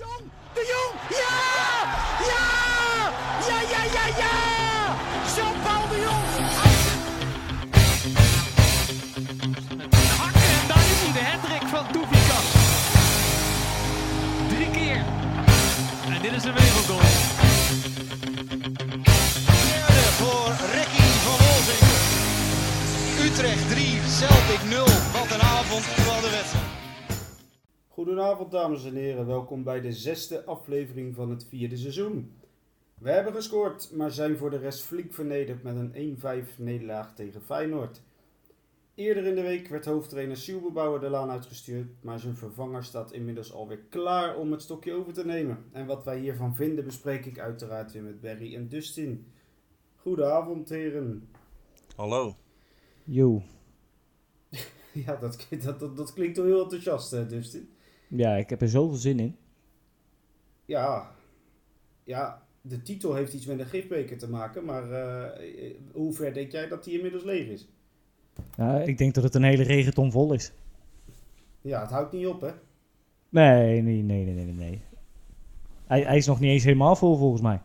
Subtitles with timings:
[0.00, 1.36] Jong, de Jong, ja!
[2.30, 2.46] Ja!
[3.48, 4.34] Ja, ja, ja, ja!
[5.34, 6.24] Jean-Paul de Jong!
[10.18, 12.48] Hakken en daar is hij, de hattrick van Toefikas.
[14.48, 15.04] Drie keer.
[16.14, 17.10] En dit is een wereldgoal.
[19.68, 21.84] Derde voor Ricky van Wolzing.
[23.24, 24.84] Utrecht 3, Celtic 0.
[25.12, 26.69] Wat een avond van de wedstrijd.
[28.10, 32.32] Goedenavond dames en heren, welkom bij de zesde aflevering van het vierde seizoen.
[32.98, 37.42] We hebben gescoord, maar zijn voor de rest flink vernederd met een 1-5 nederlaag tegen
[37.42, 38.02] Feyenoord.
[38.94, 43.52] Eerder in de week werd hoofdtrainer Sielbebouwer de laan uitgestuurd, maar zijn vervanger staat inmiddels
[43.52, 45.64] alweer klaar om het stokje over te nemen.
[45.72, 49.26] En wat wij hiervan vinden bespreek ik uiteraard weer met Barry en Dustin.
[49.96, 51.28] Goedenavond heren.
[51.96, 52.36] Hallo.
[53.04, 53.42] Yo.
[54.92, 57.68] Ja, dat, dat, dat, dat klinkt toch heel enthousiast hè, Dustin?
[58.16, 59.36] Ja, ik heb er zoveel zin in.
[60.64, 61.10] Ja,
[62.04, 66.52] ja, de titel heeft iets met een gifbeker te maken, maar eh, hoe ver denk
[66.52, 67.68] jij dat die inmiddels leeg is?
[68.56, 70.52] Ja, ik denk dat het een hele regenton vol is.
[71.60, 72.50] Ja, het houdt niet op, hè?
[73.28, 74.54] Nee, nee, nee, nee, nee.
[74.54, 74.80] nee.
[75.86, 77.60] Hij, hij is nog niet eens helemaal vol volgens mij.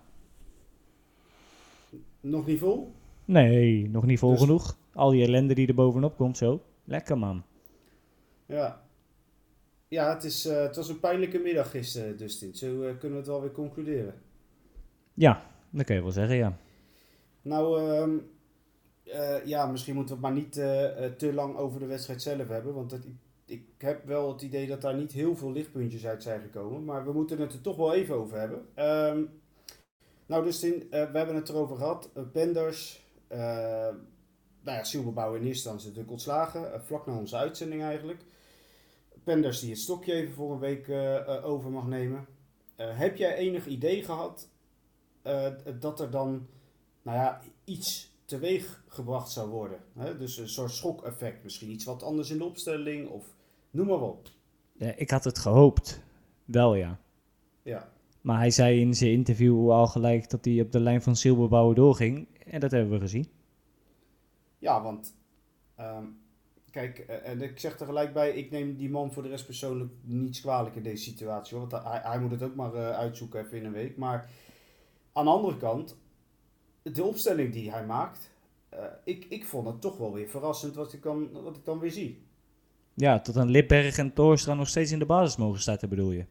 [2.21, 2.91] Nog niet vol?
[3.25, 4.77] Nee, nog niet vol Dus- genoeg.
[4.93, 6.61] Al die ellende die er bovenop komt zo.
[6.83, 7.43] Lekker man.
[8.45, 8.84] Ja.
[9.87, 12.55] Ja, het, is, eh, het was een pijnlijke middag gisteren, Dustin.
[12.55, 14.13] Zo eh, kunnen we het wel weer concluderen.
[15.13, 16.57] Ja, dat kun je wel zeggen, ja.
[17.41, 18.17] Nou, ehm,
[19.03, 20.53] eh, ja, misschien moeten we het maar niet
[21.17, 22.73] te lang over de wedstrijd zelf hebben.
[22.73, 22.99] Want
[23.45, 26.85] ik heb wel het idee dat daar niet heel veel lichtpuntjes uit zijn gekomen.
[26.85, 28.65] Maar we moeten het er toch wel even over hebben.
[28.73, 29.23] Ehm,
[30.25, 32.09] nou, Dustin, we hebben het erover gehad.
[32.31, 33.89] Penders, eh
[34.61, 36.81] nou ja, Silberbouw in eerste instantie natuurlijk ontslagen.
[36.83, 38.21] vlak na onze uitzending eigenlijk.
[39.25, 42.25] Penders die het stokje even voor een week eh, eh, over mag nemen.
[42.75, 44.49] Eh, heb jij enig idee gehad
[45.21, 46.47] eh, dat er dan
[47.01, 49.79] nou ja, iets teweeg gebracht zou worden.
[49.97, 50.17] Hè?
[50.17, 53.25] Dus een soort schokeffect, misschien iets wat anders in de opstelling of
[53.71, 54.27] noem maar op.
[54.73, 54.93] ja.
[54.95, 56.01] Ik had het gehoopt.
[56.45, 56.99] Wel, ja.
[57.63, 61.15] Ja, Maar hij zei in zijn interview al gelijk dat hij op de lijn van
[61.15, 62.27] Silberbouwer doorging.
[62.45, 63.27] En dat hebben we gezien.
[64.59, 65.15] ja want
[65.75, 66.05] ehm,
[66.75, 69.45] kijk, eh, en ik zeg er gelijk bij, ik neem die man voor de rest
[69.45, 71.57] persoonlijk niets kwalijk in deze situatie.
[71.57, 73.97] Hoor, want hij, hij moet het ook maar eh, uitzoeken even in een week.
[73.97, 74.29] Maar
[75.13, 75.97] aan de andere kant,
[76.81, 78.31] de opstelling die hij maakt,
[78.69, 81.79] eh, ik, ik vond het toch wel weer verrassend wat ik dan, wat ik dan
[81.79, 82.23] weer zie.
[82.93, 86.25] Ja, tot aan Lipberg en Torstra nog steeds in de basis mogen starten, bedoel je?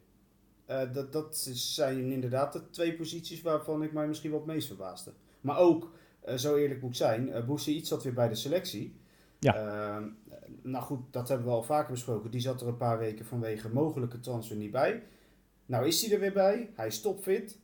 [0.66, 5.12] Dat, dat zijn inderdaad de twee posities waarvan ik mij misschien wat het meest verbaasde.
[5.40, 5.90] Maar ook,
[6.36, 8.94] zo eerlijk moet ik zijn, uh, Boussaïd zat weer bij de selectie.
[9.44, 10.02] Ja.
[10.62, 12.30] Nou goed, dat hebben we al vaker besproken.
[12.30, 15.02] Die zat er een paar weken vanwege mogelijke transfer niet bij.
[15.66, 16.70] Nou is hij er weer bij.
[16.74, 17.58] Hij is topfit.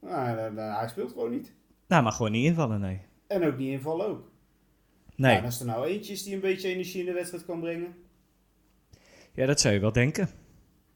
[0.00, 1.52] Nou, eh, eh, hij speelt gewoon niet.
[1.86, 3.00] Nou, maar gewoon niet invallen, nee.
[3.26, 4.30] En ook niet invallen ook.
[5.16, 5.32] Nee.
[5.32, 7.94] Nou, als er nou eentje is die een beetje energie in de wedstrijd kan brengen.
[9.32, 10.28] Ja, dat zou je wel denken.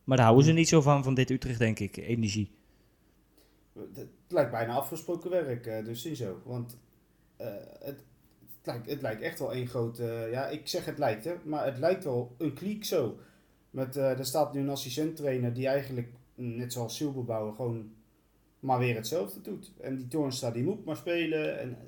[0.05, 1.97] Maar daar houden ze niet zo van, van dit Utrecht, denk ik.
[1.97, 2.51] Energie.
[3.95, 6.41] Het lijkt bijna afgesproken werk, eh, dus in zo.
[6.45, 6.79] Want
[7.79, 8.05] het,
[8.67, 10.29] lijkt, het lijkt echt wel één grote...
[10.31, 11.35] ja, ik zeg het lijkt, hè.
[11.45, 13.19] Maar het lijkt wel een kliek zo.
[13.71, 17.91] Met, eh, er staat nu een assistent-trainer die eigenlijk, mm, net zoals Silberbouwer, gewoon
[18.61, 19.73] maar weer hetzelfde doet.
[19.81, 21.59] En die Toornstra, die moet maar spelen.
[21.61, 21.79] En,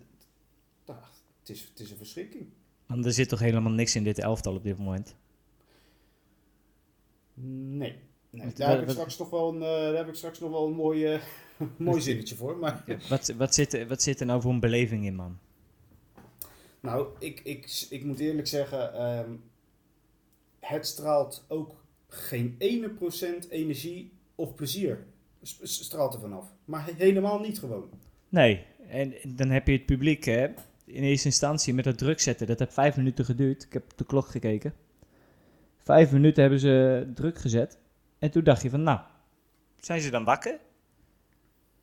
[0.85, 1.03] eh, ah,
[1.41, 2.47] het, is, het is een verschrikking.
[2.87, 5.17] Want er zit toch helemaal niks in dit elftal op dit moment?
[7.35, 7.95] Nee.
[8.31, 8.45] nee.
[8.45, 10.67] Wat- Daar, heb ik straks nog wel een, eh, daar heb ik straks nog wel
[10.67, 11.21] een mooi, eh,
[11.77, 12.57] mooi zinnetje voor.
[12.57, 15.39] Maar wat, wat, zit, wat zit er nou voor een beleving in, man?
[16.89, 19.31] Nou, ik, ik, ik moet eerlijk zeggen, ehm,
[20.61, 25.07] het straalt ook geen ene procent energie of plezier
[25.63, 26.53] straalt er vanaf.
[26.65, 27.91] Maar he- helemaal niet gewoon.
[28.29, 30.47] Nee, en dan heb je het publiek, hè,
[30.85, 32.47] in eerste instantie met dat druk zetten.
[32.47, 33.63] Dat heeft vijf minuten geduurd.
[33.65, 34.75] Ik heb op de klok gekeken.
[35.77, 37.79] Vijf minuten hebben ze druk gezet.
[38.19, 39.01] En toen dacht je van, nou,
[39.79, 40.59] zijn ze dan wakker?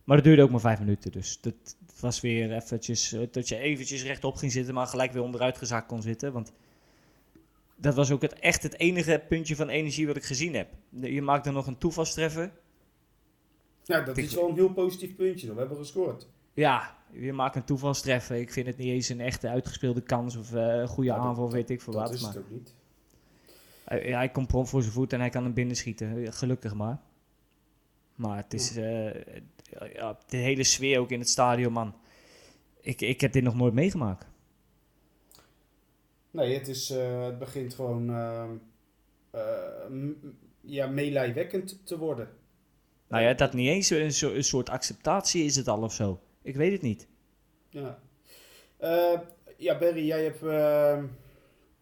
[0.05, 1.53] Maar dat duurde ook maar vijf minuten, dus dat
[1.99, 5.87] was weer eventjes, eh, dat je eventjes rechtop ging zitten, maar gelijk weer onderuit gezakt
[5.87, 6.33] kon zitten.
[6.33, 6.51] Want
[7.75, 10.67] dat was ook het, echt het enige puntje van energie wat ik gezien heb.
[10.99, 12.51] Je maakt dan nog een toevalstreffer.
[13.85, 15.53] Nou, dat is wel een heel positief puntje.
[15.53, 16.27] We hebben gescoord.
[16.53, 18.35] Ja, je maakt een toevalstreffer.
[18.35, 21.51] Ik vind het niet eens een echte uitgespeelde kans of een goede Ja, dat- aanval,
[21.51, 22.13] weet ik veel dat wat.
[22.13, 22.73] is Maar het ook niet.
[23.85, 26.33] hij, ja, hij komt prompt voor zijn voet en hij kan hem binnenschieten.
[26.33, 26.99] Gelukkig maar.
[28.15, 29.05] Maar het is eh,
[29.93, 31.95] ja, de hele sfeer ook in het stadion, man.
[32.81, 34.27] Ik, ik heb dit nog nooit meegemaakt.
[36.31, 38.05] Nee, het, is, eh, het begint gewoon
[39.89, 40.13] m-
[40.61, 42.29] ja, meelijwekkend te worden.
[43.07, 46.19] Nou ja, dat niet eens een, een soort acceptatie is het al of zo.
[46.41, 47.07] Ik weet het niet.
[47.69, 47.99] Ja.
[49.57, 50.39] Ja, Barry, jij hebt,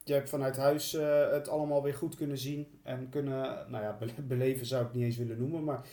[0.04, 0.92] jij hebt vanuit huis
[1.32, 2.68] het allemaal weer goed kunnen zien.
[2.84, 5.64] En kunnen, nou ja, bele- beleven zou ik niet eens willen noemen.
[5.64, 5.88] Maar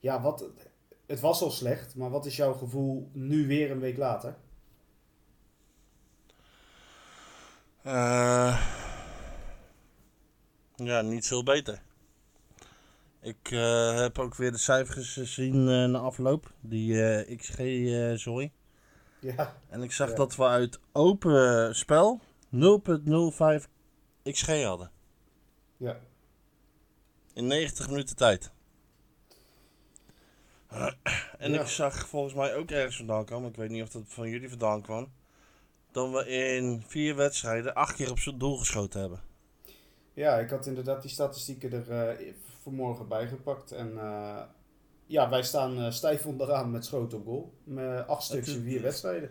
[0.00, 0.50] ja, wat,
[1.06, 1.94] het was al slecht.
[1.96, 4.36] Maar wat is jouw gevoel nu weer een week later?
[7.82, 8.60] Eh,
[10.76, 11.82] ja, niet veel beter.
[13.20, 16.52] Ik eh, heb ook weer de cijfers gezien eh, na afloop.
[16.60, 18.52] Die eh, XG-zooi.
[19.20, 20.14] Ja, en ik zag Ja.
[20.14, 22.20] dat we uit open spel
[22.50, 23.68] 0.05
[24.22, 24.90] XG hadden.
[25.76, 25.96] ja.
[27.32, 28.52] In 90 minuten tijd.
[31.38, 31.60] En Ja.
[31.60, 33.48] ik zag volgens mij ook ergens vandaan komen.
[33.50, 35.12] Ik weet niet of dat van jullie vandaan kwam.
[35.92, 39.20] Dat we in vier wedstrijden acht keer op zijn doel geschoten hebben.
[40.12, 42.32] Ja, ik had inderdaad die statistieken er eh,
[42.62, 43.72] vanmorgen bijgepakt.
[43.72, 44.42] En eh,
[45.06, 47.52] ja, wij staan eh, stijf onderaan met schoten op goal.
[47.64, 49.30] Met acht stuks in vier wedstrijden.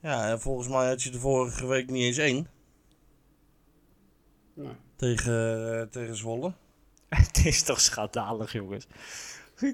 [0.00, 2.48] Ja, en volgens mij had je de vorige week niet eens één.
[4.54, 4.76] Nee.
[4.96, 6.52] Tegen, tegen Zwolle.
[7.08, 8.86] het is toch schandalig, jongens.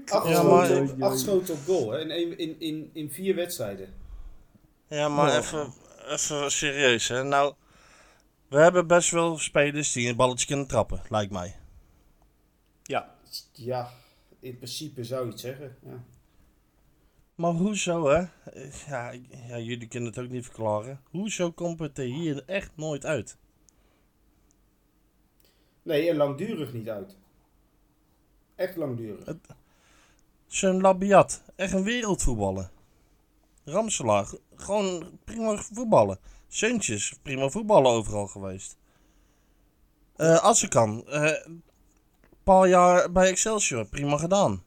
[0.06, 1.98] Acht, Ja, schoten, maar- op, acht schoten op goal hè?
[2.00, 3.94] In, in, in, in vier wedstrijden.
[4.88, 5.72] Ja, maar even,
[6.06, 7.24] even serieus hè.
[7.24, 7.54] Nou,
[8.48, 11.56] we hebben best wel spelers die een balletje kunnen trappen, lijkt mij.
[12.82, 13.14] Ja.
[13.52, 13.90] Ja,
[14.40, 15.76] in principe zou je het zeggen.
[15.82, 16.04] Ja.
[17.34, 18.24] Maar hoezo hè?
[18.88, 19.10] Ja,
[19.48, 21.00] ja, jullie kunnen het ook niet verklaren.
[21.10, 23.36] Hoezo komt het er hier echt nooit uit?
[25.82, 27.16] Nee, en langdurig niet uit.
[28.54, 29.36] Echt langdurig.
[30.46, 32.70] Zo'n Labiat, echt een wereldvoetballer.
[33.64, 34.26] Ramselaar,
[34.56, 36.18] gewoon prima voetballen.
[36.48, 38.76] Seuntjes, prima voetballen overal geweest.
[40.16, 41.62] Eh Assekan, eh, een
[42.42, 44.62] paar jaar bij Excelsior, prima gedaan.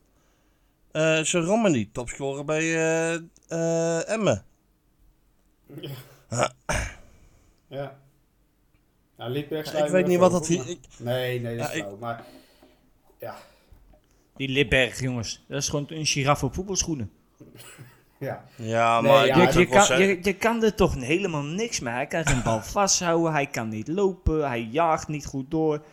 [0.92, 3.14] Eh Zo'n Romani, topscorer bij eh
[3.48, 4.46] eh Emmen.
[5.82, 6.52] Ja.
[7.70, 10.70] Nou, Ja, slaan ik we weet niet wat dat hier...
[10.70, 12.00] ik- Nee, nee, dat is Ja, ik-.
[12.00, 12.26] Maar
[13.20, 13.38] ja,
[14.40, 15.44] Die Lidberg, jongens.
[15.48, 17.12] Dat is gewoon een giraffe op voetbalschoenen.
[18.20, 18.46] ja.
[18.56, 21.94] Ja, Nee, maar ja, je, je, kan, je, je kan er toch helemaal niks mee.
[21.94, 23.32] Hij kan geen bal vasthouden.
[23.32, 24.48] Hij kan niet lopen.
[24.48, 25.84] Hij jaagt niet goed door.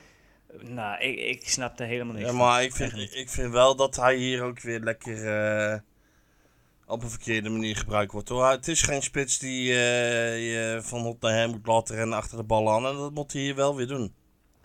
[0.60, 2.40] Nou, ik, ik snap er helemaal niks Ja, van.
[2.40, 5.38] maar ik vind, ik vind wel dat hij hier ook weer lekker
[5.72, 5.78] eh,
[6.87, 8.28] op een verkeerde manier gebruikt wordt.
[8.28, 8.50] Hoor.
[8.50, 12.37] Het is geen spits die eh, je van hot naar her moet laten rennen achter
[12.37, 12.87] de bal aan.
[12.87, 14.12] En dat moet hij hier wel weer doen.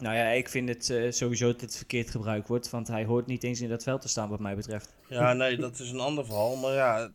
[0.01, 2.69] Nou ja, ik vind het eh, sowieso dat het verkeerd gebruikt wordt.
[2.69, 4.95] Want hij hoort niet eens in dat veld te staan, wat mij betreft.
[5.07, 6.55] Ja, nee, dat is een ander verhaal.
[6.55, 7.11] Maar ja,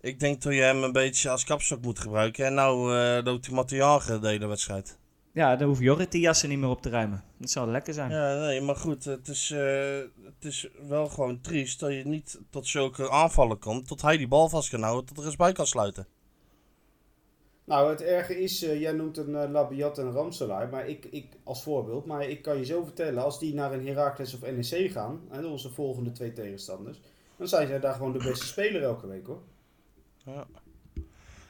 [0.00, 2.46] ik denk dat je hem een beetje als kapstok moet gebruiken.
[2.46, 4.98] En nou eh loopt hij Mathiagen de hele wedstrijd.
[5.32, 7.24] Ja, dan hoeft Jorrit die jassen niet meer op te ruimen.
[7.38, 8.10] Dat zal lekker zijn.
[8.10, 9.04] Ja, nee, maar goed.
[9.04, 13.86] Het is, eh, het is wel gewoon triest dat je niet tot zulke aanvallen komt.
[13.86, 16.06] Tot hij die bal vast kan houden, tot er eens bij kan sluiten.
[17.66, 21.26] Nou, het erge is, eh, jij noemt een eh, Labiat en Ramselaar, maar ik, ik
[21.44, 24.90] als voorbeeld, maar ik kan je zo vertellen, als die naar een Heracles of NEC
[24.92, 27.00] gaan, en onze volgende twee tegenstanders,
[27.36, 29.40] dan zijn zij daar gewoon de beste speler elke week hoor.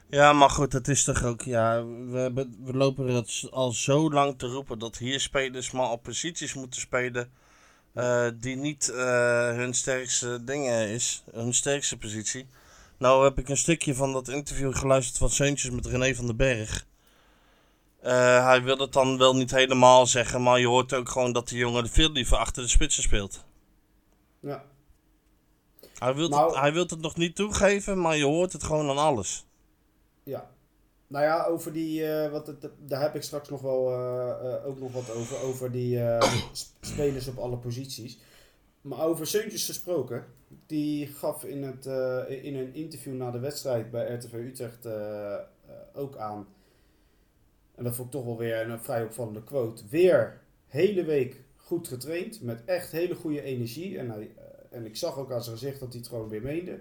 [0.09, 4.37] Ja, maar goed, het is toch ook, ja, we, we lopen het al zo lang
[4.37, 7.31] te roepen dat hier spelers maar op posities moeten spelen
[7.93, 8.91] eh, die niet
[9.55, 12.47] hun sterkste dingen is, hun sterkste positie.
[12.97, 16.35] Nou heb ik een stukje van dat interview geluisterd van Seuntjes met René van den
[16.35, 16.85] Berg.
[18.01, 21.47] Eh, hij wil het dan wel niet helemaal zeggen, maar je hoort ook gewoon dat
[21.47, 23.43] die jongen veel liever achter de spitsen speelt.
[24.39, 24.63] Ja.
[25.97, 28.89] Hij wil, Nou- het, hij wil het nog niet toegeven, maar je hoort het gewoon
[28.89, 29.45] aan alles.
[30.23, 30.49] Ja.
[31.07, 34.79] Nou ja, over die, eh, wat het, daar heb ik straks nog wel eh, ook
[34.79, 35.99] nog wat over, over die
[36.51, 38.17] sp- spelers op alle posities.
[38.81, 40.25] Maar over Seuntjes gesproken,
[40.65, 45.33] die gaf in, het, eh, in een interview na de wedstrijd bij RTV Utrecht eh,
[45.33, 45.41] eh,
[45.93, 46.47] ook aan,
[47.75, 51.87] en dat vond ik toch wel weer een vrij opvallende quote, weer hele week goed
[51.87, 53.97] getraind, met echt hele goede energie.
[53.97, 54.31] En, hij,
[54.69, 56.79] en ik zag ook aan zijn gezicht dat hij het gewoon weer meende.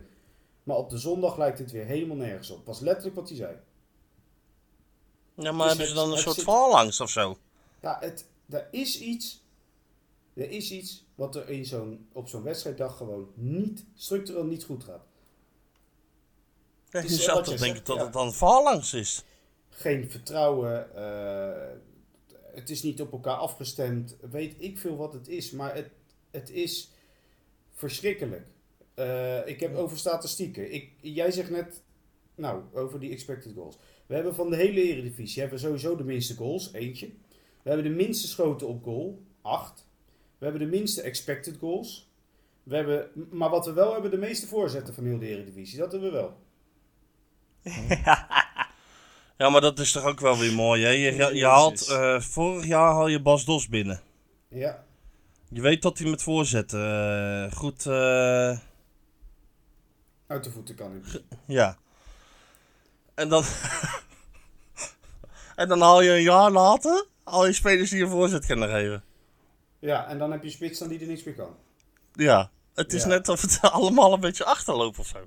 [0.63, 2.67] Maar op de zondag lijkt het weer helemaal nergens op.
[2.67, 3.57] Was letterlijk wat hij zei.
[5.35, 7.39] Ja, maar Dus hebben ze dan een soort zit- phalanx of zo?
[7.81, 9.45] Ja, het, er is iets.
[10.35, 14.85] Er is iets wat er in zo'n, op zo'n wedstrijddag gewoon niet, structureel niet goed
[14.85, 15.07] gaat.
[16.91, 18.05] Ja, je zou toch denken dat ja.
[18.05, 19.25] het dan phalanx is?
[19.69, 20.95] Geen vertrouwen.
[20.95, 21.79] eh,
[22.55, 24.17] het is niet op elkaar afgestemd.
[24.31, 25.51] Weet ik veel wat het is.
[25.51, 25.91] Maar het,
[26.31, 26.91] het is
[27.73, 28.47] verschrikkelijk.
[28.95, 30.73] Eh, ik heb over statistieken.
[30.73, 31.83] Ik, jij zegt net,
[32.35, 33.79] nou, over die expected goals.
[34.07, 37.07] We hebben van de hele Eredivisie hebben we sowieso de minste goals, eentje.
[37.63, 39.86] We hebben de minste schoten op goal, acht.
[40.39, 42.09] We hebben de minste expected goals.
[42.63, 45.79] We hebben, maar wat we wel hebben, de meeste voorzetten van heel de Eredivisie.
[45.79, 46.37] Dat hebben we wel.
[49.37, 50.91] Ja, maar dat is toch ook wel weer mooi, hè?
[50.91, 54.01] Je, je, je haalt, eh, vorig jaar haal je Bas Dos binnen.
[54.49, 54.85] Ja,
[55.49, 57.87] Je weet dat hij met voorzetten eh, goed...
[57.87, 58.59] eh,
[60.27, 61.21] uit de voeten kan hij.
[61.47, 61.77] ja.
[63.15, 63.45] En dan...
[65.57, 67.07] en dan haal je een jaar later...
[67.25, 69.03] al je spelers die een voorzet kunnen geven.
[69.79, 71.57] Ja, en dan heb je spits dan die er niks meer kan.
[72.13, 72.51] Ja.
[72.75, 73.09] Het is Ja.
[73.09, 75.19] net of het allemaal een beetje achterloopt of zo.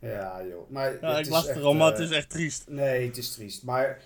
[0.00, 0.70] Ja, joh.
[0.70, 2.64] Maar Ja, het ik echt, erom, maar eh, het is echt triest.
[2.68, 3.62] Nee, het is triest.
[3.62, 4.02] Maar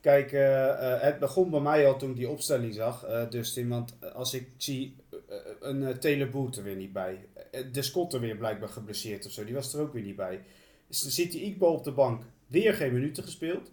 [0.00, 3.68] kijk, eh, eh, het begon bij mij al toen ik die opstelling zag, eh Dustin.
[3.68, 4.96] Want als ik zie
[5.28, 7.26] eh, een Boot er weer niet bij.
[7.50, 9.44] Eh, de Scott er weer blijkbaar geblesseerd of zo.
[9.44, 10.44] Die was er ook weer niet bij.
[10.88, 12.22] Dus dan zit die Ikbal op de bank.
[12.46, 13.70] Weer geen minuten gespeeld.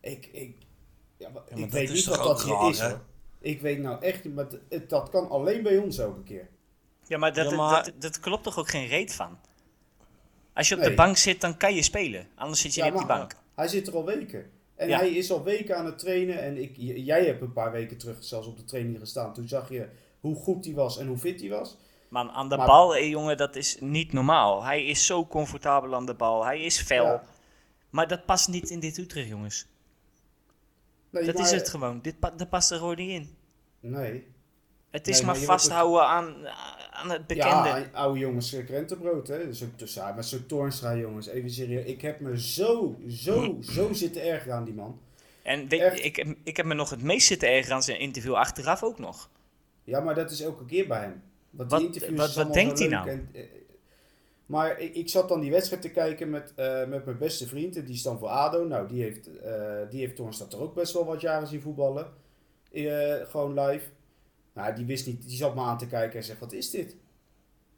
[0.00, 0.56] Ik, ik,
[1.16, 3.00] ja, maar maar ik weet niet wat dat hier is hoor.
[3.44, 6.48] Ik weet nou echt niet, maar het- dat kan alleen bij ons elke keer.
[7.06, 9.38] Ja, maar dat, Ja, maar- Dat, dat klopt toch ook geen reet van?
[10.52, 10.90] Als je op Nee.
[10.90, 12.26] de bank zit, dan kan je spelen.
[12.34, 13.34] Anders zit je Ja, niet op die bank.
[13.54, 14.50] Hij zit er al weken.
[14.76, 14.98] En Ja.
[14.98, 16.42] hij is al weken aan het trainen.
[16.42, 19.34] En ik, jij hebt een paar weken terug zelfs op de training gestaan.
[19.34, 19.88] Toen zag je
[20.20, 21.76] hoe goed hij was en hoe fit hij was.
[22.08, 24.62] Maar aan de Maar- bal, hé, jongen, dat is niet normaal.
[24.64, 26.44] Hij is zo comfortabel aan de bal.
[26.44, 27.04] Hij is fel.
[27.04, 27.24] Ja.
[27.90, 29.66] Maar dat past niet in dit Utrecht, jongens.
[31.14, 32.00] Nee, Dat maar- is het gewoon.
[32.02, 33.28] Dit pa- dat past er gewoon niet in.
[33.80, 34.26] Nee.
[34.90, 36.34] Het is Nee, maar vasthouden aan,
[36.90, 37.68] aan het bekende.
[37.68, 39.28] Ja, oude jongens eh, krentenbrood.
[39.28, 39.46] Hè.
[39.46, 41.26] Dus ook tussen, maar zo'n Toornstra jongens.
[41.26, 41.84] Even serieus.
[41.84, 44.98] Ik heb me zo, zo, zo zitten ergeren aan die man.
[45.42, 45.98] en weet, echt.
[45.98, 48.82] je, ik, heb- ik heb me nog het meest zitten ergeren aan zijn interview achteraf
[48.82, 49.30] ook nog.
[49.84, 51.22] Ja, maar dat is elke keer bij hem.
[51.50, 53.08] Want Wat- die interviews wat- denkt hij nou?
[53.08, 53.42] En, eh,
[54.46, 57.76] maar ik, ik zat dan die wedstrijd te kijken met, eh, met mijn beste vriend.
[57.76, 58.64] en Die is dan voor ADO.
[58.64, 60.18] Nou, die heeft, eh die heeft
[60.52, 62.12] er ook best wel wat jaren zien voetballen.
[62.72, 63.86] Eh, gewoon live.
[64.52, 65.22] Nou, die wist niet.
[65.22, 66.96] Die zat me aan te kijken en zegt, wat is dit?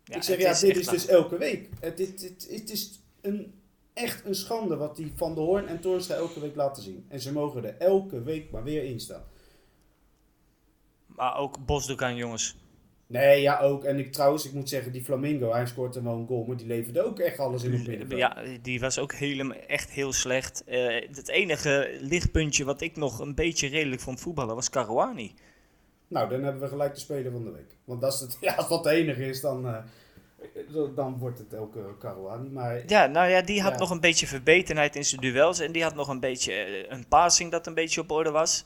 [0.05, 1.69] Ja, ik zeg, ja, is dit is dus elke week.
[1.81, 3.55] Het, dit, dit, het is een,
[3.93, 7.05] echt een schande wat die Van der Hoorn en Toornstra elke week laten zien.
[7.09, 9.25] En ze mogen er elke week maar weer in staan.
[11.07, 12.57] Maar ook Bosdogan, jongens.
[13.09, 13.85] Nee, ja, ook.
[13.85, 16.67] En ik trouwens, ik moet zeggen, die Flamingo, hij scoort wel een goal, maar die
[16.67, 18.21] leverde ook echt alles in het middenveld.
[18.21, 20.65] Ja, die was ook helemaal echt heel slecht.
[20.65, 25.35] Eh, het enige lichtpuntje wat ik nog een beetje redelijk vond voetballen was Caruani.
[26.09, 27.77] Nou, dan hebben we gelijk de speler van de week.
[27.85, 29.77] Want als, het, ja, als dat de enige is, dan, eh,
[30.95, 32.49] dan wordt het elke Caruani.
[32.49, 33.79] Maar Ja, nou ja, die had Ja.
[33.79, 35.59] nog een beetje verbetenheid in zijn duels.
[35.61, 38.65] En die had nog een beetje eh, een passing dat een beetje op orde was.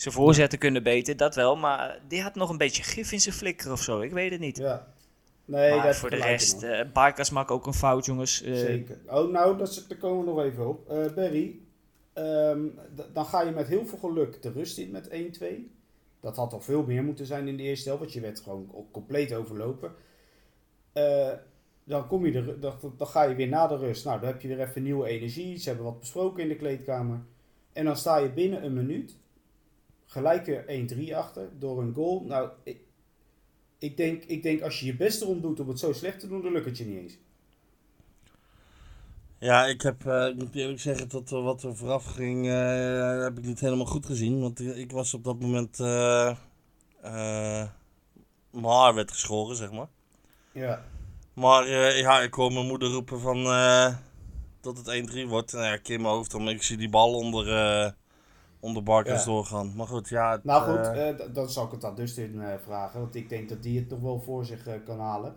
[0.00, 1.56] Zijn voorzetten kunnen beter, dat wel.
[1.56, 4.00] Maar die had nog een beetje gif in zijn flikker of zo.
[4.00, 4.56] Ik weet het niet.
[4.56, 4.86] ja.
[5.44, 8.42] Nee, maar dat voor de rest, eh Barkas maakt ook een fout, jongens.
[8.42, 8.98] Eh, Zeker.
[9.06, 10.88] Oh, nou, dat daar komen we nog even op.
[10.90, 11.58] Eh Barry,
[12.12, 12.60] ehm,
[13.12, 15.70] dan ga je met heel veel geluk de rust in met 1-2.
[16.20, 18.66] Dat had al veel meer moeten zijn in de eerste helft, want je werd gewoon
[18.72, 19.92] co- compleet overlopen.
[21.84, 24.04] Dan, kom je de, dan, dan ga je weer na de rust.
[24.04, 25.58] Nou, dan heb je weer even nieuwe energie.
[25.58, 27.20] Ze hebben wat besproken in de kleedkamer.
[27.72, 29.16] En dan sta je binnen een minuut
[30.10, 32.24] gelijk weer 1-3 achter door een goal.
[32.24, 32.80] Nou, ik,
[33.78, 36.28] ik, denk, ik denk als je je best erom doet om het zo slecht te
[36.28, 37.18] doen, dan lukt het je niet eens.
[39.38, 43.22] Ja, ik heb, eh, ik moet eerlijk zeggen dat er wat er vooraf ging, eh,
[43.22, 44.40] heb ik niet helemaal goed gezien.
[44.40, 46.36] Want ik, was op dat moment, eh
[47.02, 47.66] eh,
[48.50, 49.88] mijn haar werd geschoren, zeg maar.
[50.52, 50.84] Ja.
[51.34, 53.94] Maar eh, ja, ik hoor mijn moeder roepen van, eh,
[54.60, 55.52] dat het 1-3 wordt.
[55.52, 57.90] Nou ja, ik in mijn hoofd om, ik zie die bal onder, eh
[58.60, 59.30] onder Barkers Ja.
[59.30, 59.72] doorgaan.
[59.76, 60.40] Maar goed, ja.
[60.42, 60.84] Nou goed,
[61.18, 63.88] d- dan zal ik het aan Dustin eh vragen, want ik denk dat die het
[63.88, 65.34] toch wel voor zich kan halen.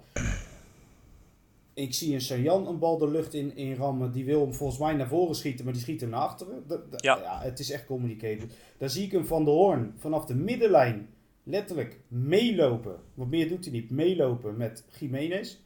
[1.73, 4.79] Ik zie een Sajan een bal de lucht in, in rammen, die wil hem volgens
[4.79, 6.63] mij naar voren schieten, maar die schiet hem naar achteren.
[6.67, 7.39] Dat- Ja.
[7.41, 8.53] het is echt communicated.
[8.77, 11.07] Dan zie ik hem van de Hoorn vanaf de middenlijn
[11.43, 12.95] letterlijk meelopen.
[13.13, 15.57] Wat meer doet hij niet, meelopen met Jiménez.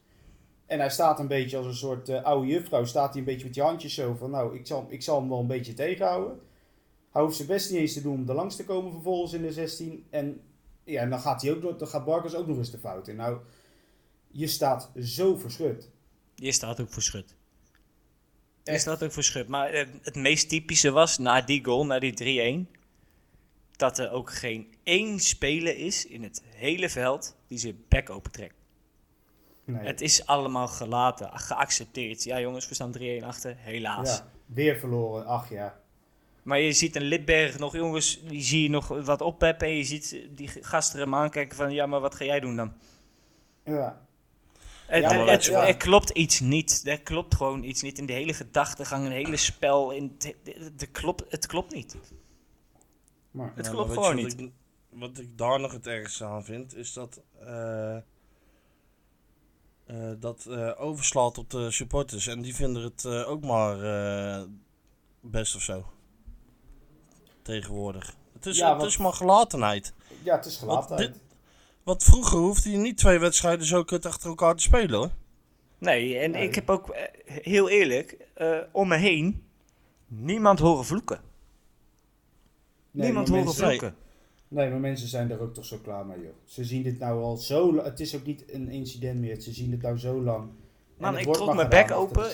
[0.65, 3.53] En hij staat een beetje als een soort oude juffrouw, staat hij een beetje met
[3.53, 6.39] die handjes zo van, nou, ik zal, ik zal hem wel een beetje tegenhouden.
[7.17, 9.41] Hij hoeft zijn best niet eens te doen om er langs te komen vervolgens in
[9.41, 10.07] de 16.
[10.09, 10.41] En,
[10.83, 13.15] ja, en dan gaat, hij ook, dan gaat Barkers ook nog eens de fout in.
[13.15, 13.38] Nou,
[14.27, 15.89] je staat zo verschut.
[16.36, 17.36] Je staat ook voor schut.
[18.63, 19.47] Je staat ook voor schut.
[19.47, 22.71] Maar eh, het meest typische was, na die goal, na die 3-1...
[23.75, 28.55] dat er ook geen één speler is in het hele veld die zijn bek opentrekt.
[29.63, 29.86] Nee.
[29.86, 32.24] Het is allemaal gelaten, geaccepteerd.
[32.24, 34.17] Ja jongens, we staan 3-1 achter, helaas.
[34.17, 35.25] ja, weer verloren.
[35.25, 35.86] Ach ja.
[36.47, 39.67] Maar je ziet een Lidberg nog, jongens, die zie je nog wat oppeppen.
[39.67, 42.73] En je ziet die gasten hem aankijken van, ja, maar wat ga jij doen dan?
[43.63, 44.05] Ja.
[44.85, 45.67] Het, Ja, het- maar het- ja.
[45.67, 46.81] er klopt iets niet.
[46.85, 47.97] Er klopt gewoon iets niet.
[47.99, 49.91] In de hele gedachtegang, een hele spel.
[49.91, 50.35] In het,
[50.77, 51.95] het klopt, het klopt niet.
[53.31, 54.33] Maar, Het Ja, klopt maar gewoon niet.
[54.35, 54.51] Wat ik,
[54.89, 57.21] wat ik daar nog het ergste aan vind, is dat.
[57.39, 58.01] eh, eh,
[60.19, 62.27] dat eh, overslaat op de supporters.
[62.27, 64.43] En die vinden het eh, ook maar eh,
[65.21, 65.85] best of zo.
[67.47, 68.15] Tegenwoordig.
[68.33, 69.93] Het is, Ja, het want- is maar gelatenheid.
[70.23, 71.13] Ja, het is Want gelatenheid.
[71.13, 71.21] dit-
[71.83, 75.09] Want vroeger hoefde je niet twee wedstrijden zo kut achter elkaar te spelen hoor.
[75.77, 76.47] Nee, en Nee.
[76.47, 79.43] ik heb ook, eh, heel eerlijk, eh, om me heen
[80.07, 81.19] niemand horen vloeken.
[82.91, 83.95] Nee, niemand horen mensen- vloeken.
[84.47, 86.33] Nee, maar mensen zijn er ook toch zo klaar mee, joh.
[86.45, 87.87] Ze zien dit nou al zo lang.
[87.87, 89.41] Het is ook niet een incident meer.
[89.41, 90.49] Ze zien het nou zo lang.
[90.97, 92.29] Man, ik trok mijn bek open.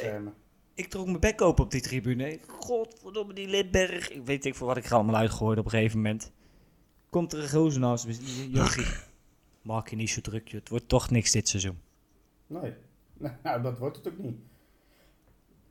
[0.76, 2.40] Ik trok mijn bek open op die tribune.
[2.48, 4.10] Godverdomme, die Lidberg.
[4.10, 6.32] Ik weet niet voor wat ik er allemaal uitgooide op een gegeven moment.
[7.10, 8.18] Komt er een gozer naast me.
[8.50, 8.86] Jochie,
[9.62, 10.50] maak je niet zo druk.
[10.52, 11.80] Het wordt toch niks dit seizoen.
[12.48, 12.74] Nee.
[13.44, 14.38] Nou, dat wordt het ook niet.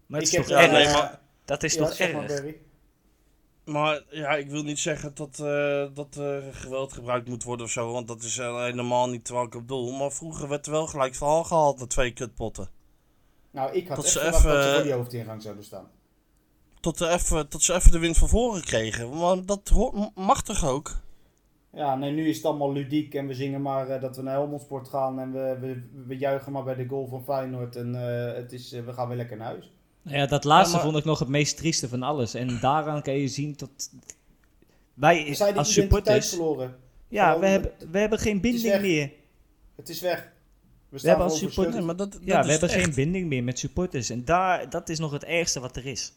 [0.06, 0.87] Maar het Ik is toch erg?
[0.87, 2.26] eh, maar- Dat is ja, toch maar, erg?
[2.26, 2.56] Barry.
[3.64, 7.73] Maar ja, ik wil niet zeggen dat, eh, dat er geweld gebruikt moet worden of
[7.73, 7.92] zo.
[7.92, 9.92] Want dat is eh, helemaal niet wat ik op doel.
[9.92, 12.68] Maar vroeger werd er wel gelijk verhaal gehaald na twee kutpotten.
[13.52, 15.87] Nou, ik had Tot echt verwacht dat ze voor die hoofdingang zouden staan.
[16.80, 19.18] Tot, even, tot ze even de wind van voren kregen.
[19.18, 21.00] Maar dat hoort, mag toch ook?
[21.75, 24.35] Ja, nee, nu is het allemaal ludiek en we zingen maar eh, dat we naar
[24.35, 27.94] Helmond Sport gaan en we, we, we juichen maar bij de goal van Feyenoord en
[27.94, 29.71] eh, het is, eh, we gaan weer lekker naar huis.
[30.02, 32.35] Nou ja, dat laatste Ja, maar- vond ik nog het meest trieste van alles.
[32.35, 33.90] En daaraan kan je zien dat
[34.94, 36.28] wij We zijn de als supporters...
[36.28, 36.76] verloren.
[37.09, 39.12] Ja, Gewoon, we hebben, we hebben geen binding meer.
[39.76, 40.32] Het is weg.
[40.92, 42.11] We staan hebben als voor supporter- Nee, overschut.
[42.11, 42.84] maar dat, Ja, dat we is hebben echt.
[42.87, 44.11] geen binding meer met supporters.
[44.11, 46.12] En daar, dat is nog het ergste wat er is.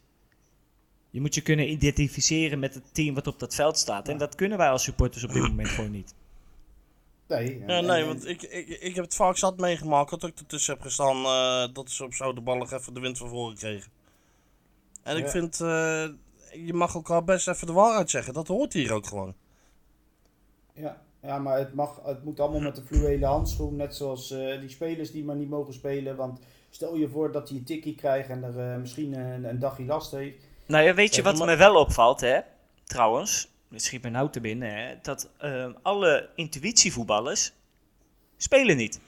[1.09, 4.07] Je moet je kunnen identificeren met het team wat op dat veld staat.
[4.09, 6.13] En dat kunnen wij als supporters op dit moment gewoon niet.
[7.27, 10.39] Nee, Ja, nee, en- want ik, ik, ik heb het vaak zat meegemaakt dat ik
[10.39, 13.55] ertussen heb gestaan eh, dat ze op zo de ballen even de wind van voren
[13.57, 13.91] kregen.
[15.03, 15.29] En ik Ja.
[15.29, 16.07] vind, eh,
[16.65, 18.33] je mag elkaar best even de waarheid zeggen.
[18.33, 19.33] Dat hoort hier ook gewoon.
[20.73, 23.75] Ja, ja maar het, mag, het moet allemaal met een fluwelen handschoen.
[23.75, 26.15] Net zoals eh, die spelers die maar niet mogen spelen.
[26.15, 26.39] Want
[26.69, 29.85] stel je voor dat hij een tikkie krijgt en er eh, misschien een, een dagje
[29.85, 30.47] last heeft.
[30.65, 32.39] Nou ja, weet je wat me wel opvalt, hè?
[32.83, 34.95] Trouwens, het schiet me nou te binnen, hè?
[35.01, 37.53] Dat ehm, alle intuïtievoetballers
[38.37, 38.99] spelen niet.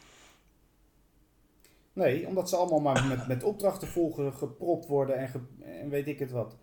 [1.94, 6.08] Nee, omdat ze allemaal maar met, met opdrachten volgen gepropt worden en, ge- en weet
[6.08, 6.56] ik het wat.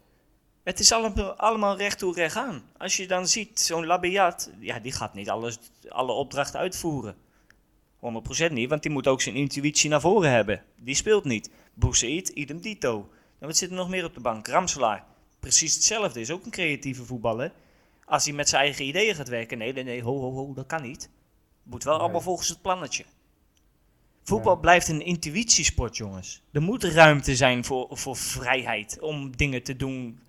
[0.64, 2.62] Het is allemaal, allemaal recht toe recht aan.
[2.78, 7.16] Als je dan ziet, zo'n Labiat, ja, die gaat niet alles, alle opdrachten uitvoeren.
[8.48, 10.62] 100% niet, want die moet ook zijn intuïtie naar voren hebben.
[10.76, 11.50] Die speelt niet.
[11.74, 13.08] Boussaïd, idem dito.
[13.38, 14.48] En wat zit er nog meer op de bank?
[14.48, 15.04] Ramselaar.
[15.40, 17.52] Precies hetzelfde, is ook een creatieve voetballer.
[18.04, 20.66] Als hij met zijn eigen ideeën gaat werken, nee, nee, nee, ho, ho, ho, dat
[20.66, 21.10] kan niet.
[21.62, 22.02] Moet wel Nee.
[22.02, 23.04] allemaal volgens het plannetje.
[24.22, 24.60] Voetbal Ja.
[24.60, 26.42] blijft een intuïtiesport, jongens.
[26.52, 30.20] Er moet ruimte zijn voor, voor vrijheid om dingen te doen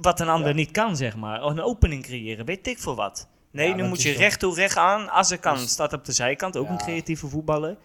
[0.00, 0.54] wat een ander Ja.
[0.54, 1.42] niet kan, zeg maar.
[1.42, 3.28] Een opening creëren, weet ik veel wat.
[3.50, 5.08] Nee, Ja, nu moet je recht toe recht aan.
[5.10, 6.72] Azarkan Dus- staat op de zijkant, ook Ja.
[6.72, 7.76] een creatieve voetballer.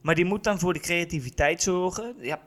[0.00, 2.14] Maar die moet dan voor de creativiteit zorgen.
[2.20, 2.40] Ja,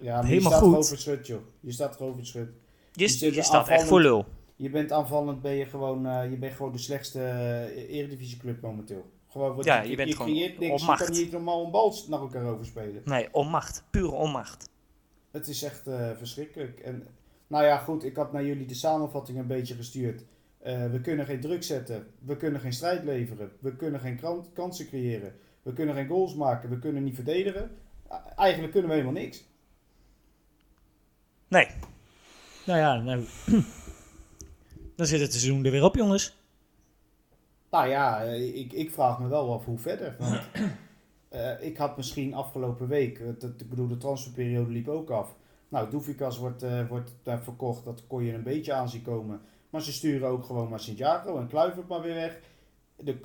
[0.00, 0.62] Ja, Helemaal je staat goed.
[0.68, 1.40] gewoon voor schut, joh.
[1.60, 2.48] Je staat gewoon voor schut.
[2.92, 4.26] je, Je je staat echt voor lul.
[4.56, 9.10] Je bent aanvallend, ben je gewoon, eh, je bent gewoon de slechtste uh, eredivisieclub momenteel.
[9.28, 11.94] Gewoon, wat Ja, je bent gewoon creëert niks, op je kan niet normaal een bal
[12.08, 13.02] naar elkaar overspelen.
[13.04, 13.84] Nee, onmacht.
[13.90, 14.68] Pure onmacht.
[15.32, 16.80] Het is echt eh, verschrikkelijk.
[16.80, 17.06] En,
[17.48, 20.24] nou ja, goed, ik had naar jullie de samenvatting een beetje gestuurd.
[20.58, 24.20] Eh, we kunnen geen druk zetten, we kunnen geen strijd leveren, we kunnen geen
[24.52, 27.70] kansen creëren, we kunnen geen goals maken, we kunnen niet verdedigen.
[28.36, 29.44] Eigenlijk kunnen we helemaal niks.
[31.48, 31.66] Nee.
[32.66, 33.24] Nou ja, nou,
[34.96, 36.36] dan zit het seizoen er weer op, jongens.
[37.70, 40.16] Nou ja, eh, ik, ik vraag me wel af hoe verder.
[40.18, 40.40] Want
[41.28, 45.36] eh, ik had misschien afgelopen week, dat, ik bedoel de transferperiode liep ook af.
[45.68, 49.40] Nou, Doefikas wordt, eh, wordt daar verkocht, dat kon je een beetje aan zien komen.
[49.70, 52.38] Maar ze sturen ook gewoon maar Santiago en Kluivert maar weer weg.
[53.04, 53.20] Er,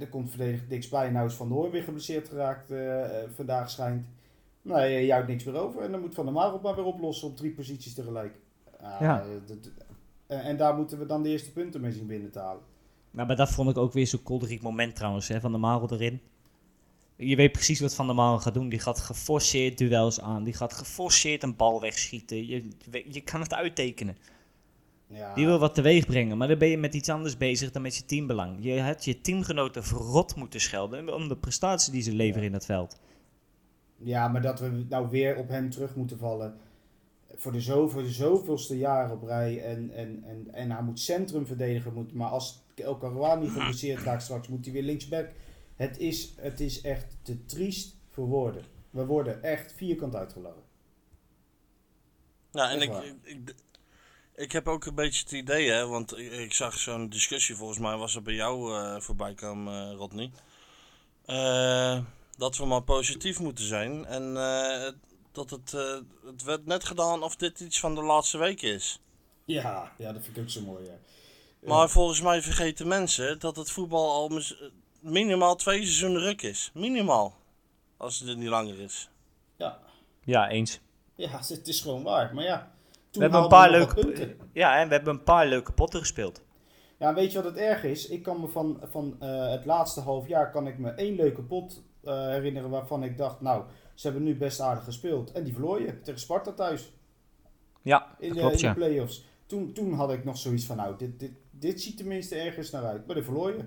[0.00, 3.28] er komt verdediger Dix bij, nou is Van der Hoor weer geblesseerd geraakt, eh, eh,
[3.34, 4.06] vandaag schijnt.
[4.62, 7.28] Nee, je houdt niks meer over en dan moet Van der Marel maar weer oplossen
[7.28, 8.34] op drie posities tegelijk.
[8.80, 9.24] Ah, Ja.
[10.26, 12.62] eh, en, daar moeten we dan de eerste punten mee zien binnen te halen.
[13.10, 15.92] Nou, maar dat vond ik ook weer zo'n kolderiek moment trouwens, hè, van de Marel
[15.92, 16.20] erin.
[17.20, 18.68] Je weet precies wat Van der Marel gaat doen.
[18.68, 20.44] Die gaat geforceerd duels aan.
[20.44, 22.46] Die gaat geforceerd een bal wegschieten.
[22.46, 22.68] Je,
[23.08, 24.16] je kan het uittekenen.
[25.06, 25.34] Ja.
[25.34, 27.96] Die wil wat teweeg brengen, maar dan ben je met iets anders bezig dan met
[27.96, 28.56] je teambelang.
[28.60, 32.64] Je hebt je teamgenoten verrot moeten schelden om de prestatie die ze leveren in het
[32.64, 33.00] veld.
[33.96, 36.56] Ja, maar dat we nou weer op hem terug moeten vallen.
[37.34, 39.62] Voor de, zo, voor de zoveelste jaar op rij.
[39.62, 41.94] En, en, en, en hij moet centrum verdedigen.
[41.94, 45.30] Moet, maar als El Karouani geblesseerd raakt straks, moet hij weer linksback.
[45.78, 48.64] Het is, het is echt te triest voor woorden.
[48.90, 50.62] We worden echt vierkant uitgelachen.
[52.52, 53.54] Ja, en ik, ik, ik,
[54.34, 57.78] ik heb ook een beetje het idee, hè, want ik, ik zag zo'n discussie, volgens
[57.78, 60.30] mij was er bij jou eh, voorbij komen, eh, Rodney.
[61.24, 62.04] Eh,
[62.36, 64.06] Dat we maar positief moeten zijn.
[64.06, 64.34] En
[65.32, 65.72] dat het,
[66.24, 69.00] het werd net gedaan of dit iets van de laatste week is.
[69.44, 70.84] Ja, ja, dat vind ik ook zo mooi.
[70.84, 70.98] Ja.
[71.68, 74.62] Maar volgens mij vergeten mensen dat het voetbal al mis-
[75.10, 76.70] minimaal twee seizoenen ruk is.
[76.74, 77.34] Minimaal.
[77.96, 79.10] Als het niet langer is.
[79.56, 79.78] Ja.
[80.24, 80.80] Ja, eens.
[81.14, 82.34] ja, het is gewoon waar.
[82.34, 82.72] Maar ja,
[83.10, 84.36] toen We hebben een paar leuke, punten.
[84.52, 86.42] ja, en we hebben een paar leuke potten gespeeld.
[86.98, 88.08] Ja, weet je wat het erg is?
[88.08, 91.42] Ik kan me van, van eh, het laatste half jaar kan ik me één leuke
[91.42, 95.32] pot eh, herinneren waarvan ik dacht, nou, ze hebben nu best aardig gespeeld.
[95.32, 96.92] En die verloor je tegen Sparta thuis
[97.82, 98.74] Ja, in, dat de, klopt in de ja.
[98.74, 99.24] play-offs.
[99.46, 102.84] Toen, toen had ik nog zoiets van, nou, dit, dit, dit ziet tenminste ergens naar
[102.84, 103.06] uit.
[103.06, 103.64] Maar dan verloor je.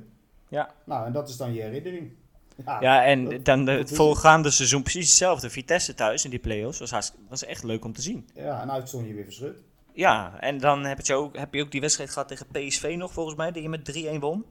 [0.51, 0.73] Ja.
[0.85, 2.11] Nou, en dat is dan je herinnering.
[2.65, 5.49] Ja, Ja, en dat- dan de, het is voorgaande seizoen precies hetzelfde.
[5.49, 8.29] Vitesse thuis in die play-offs was, was echt leuk om te zien.
[8.33, 9.63] ja en uit stond je weer verschut.
[9.93, 13.13] Ja, en dan heb je, ook, heb je ook die wedstrijd gehad tegen PSV nog
[13.13, 14.45] volgens mij, die je met 3-1 won.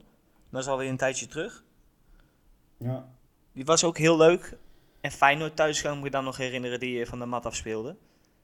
[0.50, 1.64] Dat is alweer een tijdje terug.
[2.76, 3.08] Ja.
[3.52, 4.56] Die was ook heel leuk.
[5.00, 7.96] En Feyenoord thuis kan ik me dan nog herinneren die je van de mat afspeelde.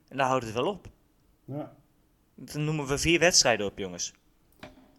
[0.08, 0.86] En daar houdt het wel op.
[1.44, 1.72] ja.
[2.34, 4.12] Dan noemen we vier wedstrijden op, jongens.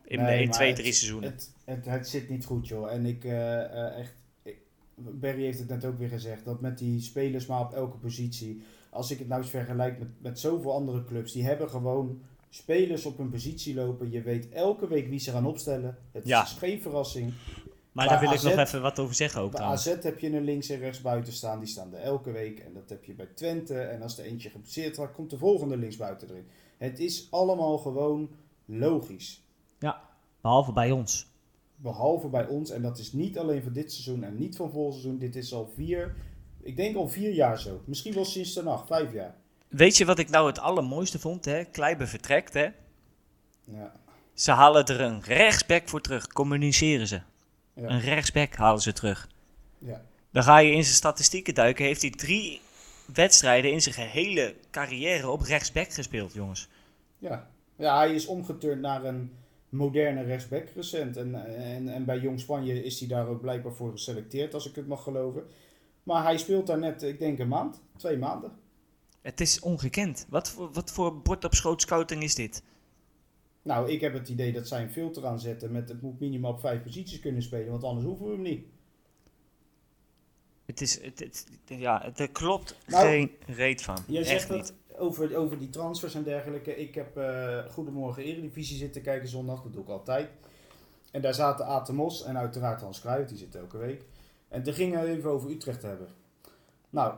[0.05, 1.31] In Nee, de 1, maar 2, het- 3 seizoenen.
[1.31, 2.91] Het, het, het zit niet goed, joh.
[2.91, 4.61] En ik, eh, eh, echt, ik-
[4.95, 8.61] Barry heeft het net ook weer gezegd, dat met die spelers maar op elke positie,
[8.89, 13.05] als ik het nou eens vergelijk met, met zoveel andere clubs, die hebben gewoon spelers
[13.05, 14.11] op hun positie lopen.
[14.11, 15.97] Je weet elke week wie ze gaan opstellen.
[16.11, 16.43] Het Ja.
[16.43, 17.33] is geen verrassing.
[17.91, 19.61] Maar bij daar wil ik nog even wat over zeggen ook Bij.
[19.61, 22.59] AZ heb je een links en rechts buiten staan, die staan er elke week.
[22.59, 23.79] En dat heb je bij Twente.
[23.79, 26.47] En als er eentje geblesseerd raakt, komt de volgende linksbuiten erin.
[26.77, 28.29] Het is allemaal gewoon
[28.65, 29.41] logisch.
[30.41, 31.27] Behalve bij ons.
[31.79, 32.69] Behalve bij ons.
[32.69, 35.19] En dat is niet alleen voor dit seizoen en niet van volgend seizoen.
[35.19, 36.15] Dit is al vier,
[36.61, 37.81] ik denk al vier jaar zo.
[37.85, 39.35] Misschien wel sinds de nacht, vijf jaar.
[39.67, 41.45] Weet je wat ik nou het allermooiste vond?
[41.45, 41.63] Hè?
[41.63, 42.67] Kleiber vertrekt, hè?
[43.63, 43.91] Ja,
[44.33, 46.27] Ze halen er een rechtsback voor terug.
[46.27, 47.21] Communiceren ze.
[47.73, 47.89] Ja.
[47.89, 49.29] Een rechtsback halen ze terug.
[49.77, 50.01] ja.
[50.31, 51.85] Dan ga je in zijn statistieken duiken.
[51.85, 52.61] Heeft hij drie
[53.13, 56.67] wedstrijden in zijn gehele carrière op rechtsback gespeeld, jongens.
[57.17, 57.47] Ja.
[57.75, 59.31] ja, hij is omgeturnd naar een
[59.69, 61.17] moderne rechtsback recent.
[61.17, 64.75] En, en, en bij Jong Spanje is hij daar ook blijkbaar voor geselecteerd, als ik
[64.75, 65.43] het mag geloven.
[66.03, 68.51] Maar hij speelt daar net, ik denk een maand, twee maanden.
[69.21, 70.25] Het is ongekend.
[70.29, 72.63] Wat voor, wat voor bord op schoot scouting is dit?
[73.61, 76.59] Nou, ik heb het idee dat zij een filter aanzetten met het moet minimaal op
[76.59, 78.65] vijf posities kunnen spelen, want anders hoeven we hem niet.
[80.65, 83.97] Het is, het, het- ja, er klopt Nou, geen reet van.
[84.07, 84.73] Jij Echt niet.
[84.97, 86.75] Over, over die transfers en dergelijke.
[86.75, 90.29] Ik heb eh, Goedemorgen Eredivisie zitten kijken zondag, dat doe ik altijd.
[91.11, 94.05] En daar zaten Atemos en uiteraard Hans Kruijf, die zit elke week.
[94.47, 96.07] En toen gingen even over Utrecht hebben.
[96.89, 97.13] Nou,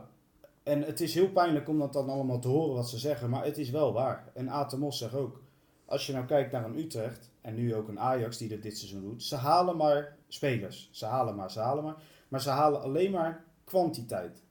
[0.62, 3.44] en het is heel pijnlijk om dat dan allemaal te horen wat ze zeggen, maar
[3.44, 4.30] het is wel waar.
[4.34, 5.42] En Atemos zegt ook,
[5.84, 8.78] als je nou kijkt naar een Utrecht, en nu ook een Ajax die dat dit
[8.78, 10.88] seizoen doet, ze halen maar spelers.
[10.92, 11.96] Ze halen maar, ze halen maar.
[12.28, 14.42] Maar ze halen alleen maar kwantiteit.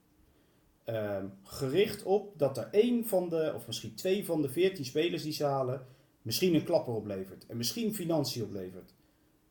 [0.89, 5.23] Ehm, gericht op dat er één van de, of misschien twee van de veertien spelers
[5.23, 5.85] die ze halen,
[6.21, 7.45] misschien een klapper oplevert.
[7.45, 8.93] En misschien financiën oplevert.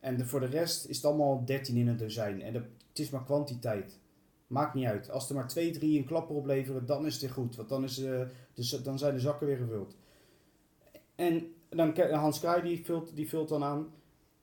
[0.01, 2.43] En voor de rest is het allemaal 13 in een dozijn.
[2.43, 3.99] En het is maar kwantiteit.
[4.47, 5.11] Maakt niet uit.
[5.11, 7.57] Als er maar twee, drie een klapper opleveren, dan is het goed.
[7.57, 8.05] Want dan, is,
[8.55, 9.97] z- dan zijn de zakken weer gevuld.
[11.15, 13.93] En dan, Hans Kraaij die vult, die vult dan aan.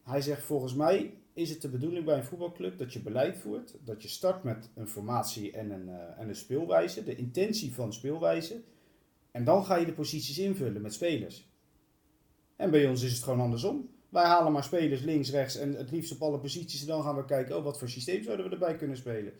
[0.03, 3.75] Hij zegt volgens mij is het de bedoeling bij een voetbalclub dat je beleid voert.
[3.83, 7.03] Dat je start met een formatie en een, eh, en een speelwijze.
[7.03, 8.61] De intentie van speelwijze.
[9.31, 11.47] En dan ga je de posities invullen met spelers.
[12.55, 13.89] En bij ons is het gewoon andersom.
[14.09, 16.81] Wij halen maar spelers links, rechts en het liefst op alle posities.
[16.81, 19.33] En dan gaan we kijken, oh, wat voor systeem zouden we erbij kunnen spelen.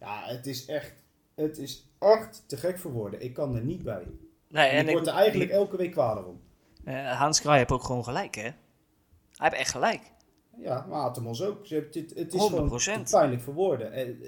[0.00, 0.94] Ja, het is echt,
[1.34, 3.22] het is echt te gek voor woorden.
[3.22, 4.06] Ik kan er niet bij.
[4.48, 6.40] Nee, En ik word er eigenlijk elke week kwaler om.
[6.84, 8.42] eh, Hans Kraai heeft ook gewoon gelijk, hè?
[8.42, 8.52] Hij
[9.36, 10.00] heeft echt gelijk.
[10.58, 11.66] Ja, maar Atemos ook.
[11.66, 12.48] Ze hebben dit- het is 100%.
[12.92, 13.92] gewoon pijnlijk voor woorden.
[13.92, 14.18] En,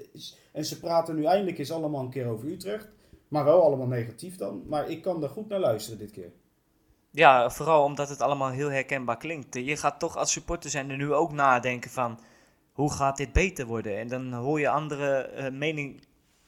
[0.53, 2.87] en ze praten nu eindelijk eens allemaal een keer over Utrecht.
[3.27, 4.63] Maar wel allemaal negatief dan.
[4.67, 6.31] Maar ik kan er goed naar luisteren dit keer.
[7.11, 9.55] Ja, vooral omdat het allemaal heel herkenbaar klinkt.
[9.55, 12.19] Je gaat toch als supporter zijn er nu ook nadenken van...
[12.73, 13.97] hoe gaat dit beter worden?
[13.97, 16.01] En dan hoor je anderen eh, mening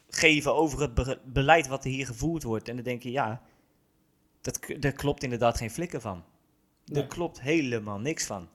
[0.09, 2.67] geven over het be- beleid wat er hier gevoerd wordt.
[2.69, 3.41] En dan denk je, ja,
[4.41, 6.23] dat, daar klopt inderdaad geen flikker van.
[6.85, 7.01] Nee.
[7.01, 8.47] Er klopt helemaal niks van.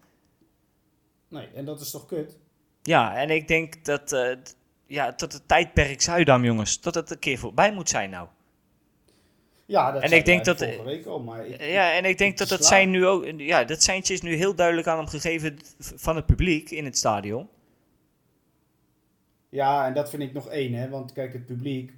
[1.37, 2.39] Nee, en dat is toch kut?
[2.83, 7.19] Ja, en ik denk dat, d- ja, tot het tijdperk Zuidam, jongens, tot het een
[7.19, 8.29] keer voorbij moet zijn nou.
[9.67, 11.21] Ja, dat En ik denk dat- vorige week al.
[11.21, 14.21] Maar ik, Ja, en ik denk dat dat zijn nu ook, ja, dat seintje is
[14.23, 17.49] nu heel duidelijk aan hem gegeven van het publiek in het stadion.
[19.49, 20.89] Ja, en dat vind ik nog één, hè.
[20.89, 21.93] Want kijk, het publiek,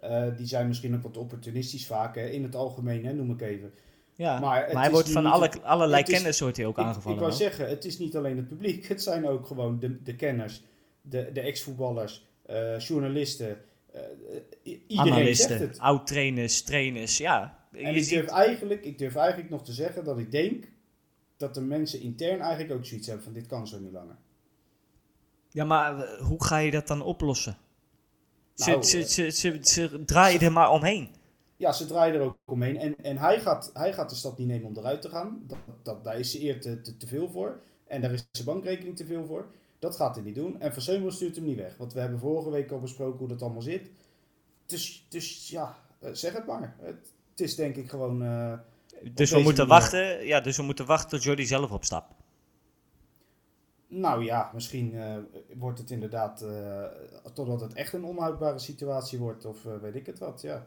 [0.00, 2.26] eh, die zijn misschien ook wat opportunistisch vaak, hè.
[2.28, 3.72] In het algemeen, hè, noem ik even.
[4.16, 7.16] Ja, Maar hij wordt van alle, allerlei is- kennis wordt hij ook Ik, aangevallen.
[7.18, 8.86] ik wou zeggen, het is niet alleen het publiek.
[8.88, 10.62] Het zijn ook gewoon de, de kenners,
[11.02, 13.58] de, de ex-voetballers, eh, journalisten.
[13.92, 14.00] eh,
[14.62, 15.78] iedereen zegt Analisten, het.
[15.78, 17.58] oud-trainers, trainers, ja.
[17.72, 20.64] En ik durf, eigenlijk, ik durf eigenlijk nog te zeggen dat ik denk
[21.36, 24.16] dat de mensen intern eigenlijk ook zoiets hebben van dit kan zo niet langer.
[25.50, 27.56] Ja, maar eh, hoe ga je dat dan oplossen?
[28.54, 31.08] Ze, Nou, ze, ze, ze, ze draaien er maar omheen.
[31.64, 32.76] Ja, ze draaien er ook omheen.
[32.76, 35.42] En, en hij, gaat, hij gaat de stap niet nemen om eruit te gaan.
[35.46, 37.60] Dat, dat, daar is ze eer te, te, te veel voor.
[37.86, 39.46] En daar is zijn bankrekening te veel voor.
[39.78, 40.60] Dat gaat hij niet doen.
[40.60, 41.76] En Van Seumel stuurt hem niet weg.
[41.76, 43.90] Want we hebben vorige week al besproken hoe dat allemaal zit.
[44.66, 46.76] Dus, dus ja, eh, zeg het maar.
[46.80, 48.22] Het, het is denk ik gewoon...
[48.22, 48.52] eh,
[49.14, 49.80] Dus we moeten manier.
[49.80, 50.26] wachten.
[50.26, 52.14] Ja, dus we moeten wachten tot Jordi zelf opstapt.
[53.88, 55.16] nou ja, misschien eh,
[55.56, 56.44] wordt het inderdaad...
[57.32, 59.44] totdat het echt een onhoudbare situatie wordt.
[59.44, 60.66] Of weet ik het wat, ja.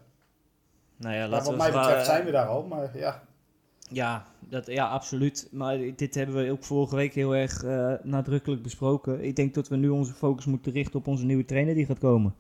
[0.98, 2.64] Nou ja, laten wat we mij betreft zijn we daar al.
[2.64, 3.24] Maar ja,
[3.90, 5.48] Ja, dat, ja, absoluut.
[5.52, 9.24] Maar dit hebben we ook vorige week heel erg eh, nadrukkelijk besproken.
[9.24, 12.00] Ik denk dat we nu onze focus moeten richten op onze nieuwe trainer die gaat
[12.00, 12.36] komen.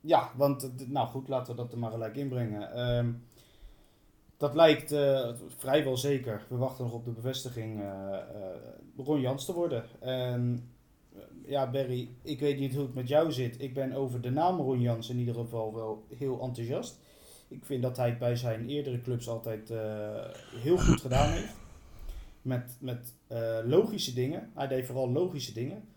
[0.00, 2.72] Ja, want, nou goed, laten we dat er maar gelijk inbrengen.
[2.72, 3.12] Ehm,
[4.36, 8.18] dat lijkt eh, vrijwel zeker, we wachten nog op de bevestiging, eh,
[8.96, 9.84] Ron Jans te worden.
[10.00, 10.70] En
[11.46, 13.60] ja, Barry, ik weet niet hoe het met jou zit.
[13.60, 17.00] Ik ben over de naam Ron Jans in ieder geval wel heel enthousiast.
[17.50, 21.54] Ik vind dat hij het bij zijn eerdere clubs altijd eh, heel goed gedaan heeft.
[22.42, 24.50] Met, met eh, logische dingen.
[24.54, 25.88] Hij deed vooral logische dingen.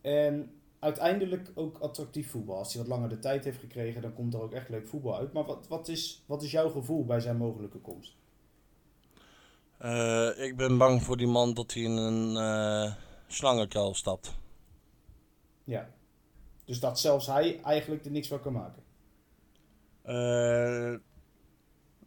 [0.00, 2.56] En uiteindelijk ook attractief voetbal.
[2.56, 5.16] Als hij wat langer de tijd heeft gekregen, dan komt er ook echt leuk voetbal
[5.16, 5.32] uit.
[5.32, 8.16] Maar wat, wat, is, wat is jouw gevoel bij zijn mogelijke komst?
[9.78, 12.92] Eh, ik ben bang voor die man dat hij in een eh
[13.32, 14.34] slangenkuil stapt.
[15.64, 15.90] Ja.
[16.64, 18.81] Dus dat zelfs hij eigenlijk er niks van kan maken.
[20.02, 20.94] Eh,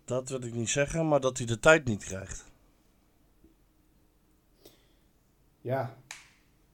[0.05, 2.45] dat wil ik niet zeggen, maar dat hij de tijd niet krijgt.
[5.62, 5.95] Ja.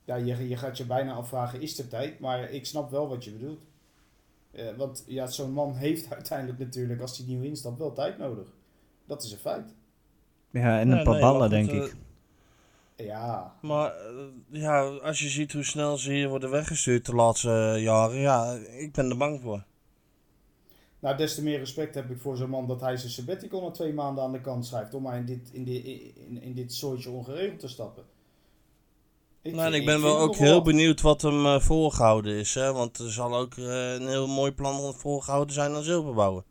[0.05, 2.19] Ja, je, je gaat je bijna afvragen, is er tijd?
[2.19, 3.62] Maar ik snap wel wat je bedoelt.
[4.51, 8.47] Eh, want ja, zo'n man heeft uiteindelijk natuurlijk, als hij nieuw instapt, wel tijd nodig.
[9.05, 9.73] Dat is een feit.
[10.49, 11.95] Ja, en een paar nee, ballen, denk ik.
[12.95, 17.77] Ja, Maar eh, ja, als je ziet hoe snel ze hier worden weggestuurd de laatste
[17.79, 19.63] jaren, ja, ik ben er bang voor.
[21.01, 23.71] Nou, des te meer respect heb ik voor zo'n man dat hij zijn sabbatical na
[23.71, 24.93] twee maanden aan de kant schrijft.
[24.93, 25.85] Om maar in dit, in dit,
[26.15, 28.03] in, in dit soortje ongeregeld te stappen.
[29.41, 32.53] Ik nou, en ik ben wel ook heel benieuwd wat hem eh, voorgehouden is.
[32.53, 32.73] Hè?
[32.73, 36.43] Want er zal ook eh, een heel mooi plan voorgehouden zijn aan zilverbouwen.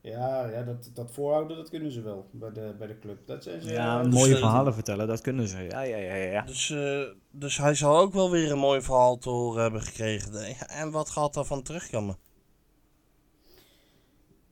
[0.00, 3.26] Ja, ja dat, dat voorhouden, dat kunnen ze wel bij de, bij de club.
[3.26, 5.62] Dat zijn ze, Ja, mooie verhalen vertellen, dat kunnen ze.
[5.62, 6.42] Ja, ja, ja, ja.
[6.42, 10.32] Dus, eh, dus hij zal ook wel weer een mooi verhaal te horen hebben gekregen.
[10.68, 12.16] En wat gaat daarvan terugkomen?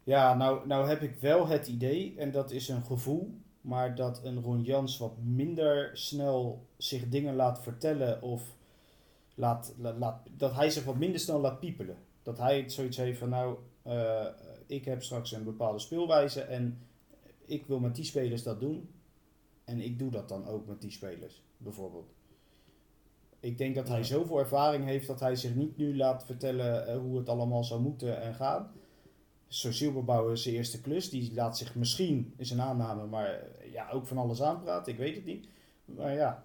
[0.05, 4.21] Ja, nou, nou heb ik wel het idee, en dat is een gevoel, maar dat
[4.25, 8.43] een Ron Jans wat minder snel zich dingen laat vertellen of
[9.35, 11.97] laat, laat, laat- dat hij zich wat minder snel laat piepelen.
[12.23, 14.27] Dat hij zoiets heeft van nou, eh,
[14.67, 16.79] ik heb straks een bepaalde speelwijze en
[17.45, 18.89] ik wil met die spelers dat doen.
[19.65, 22.13] En ik doe dat dan ook met die spelers, bijvoorbeeld.
[23.41, 26.99] Ik denk dat hij zoveel ervaring heeft dat hij zich niet nu laat vertellen eh,
[26.99, 28.71] hoe het allemaal zou moeten en gaan.
[29.51, 31.11] Zielbouwer is zijn eerste klus.
[31.11, 34.93] Die laat zich misschien, is een aanname, maar eh, ja, ook van alles aanpraten.
[34.93, 35.47] Ik weet het niet.
[35.85, 36.45] Maar ja,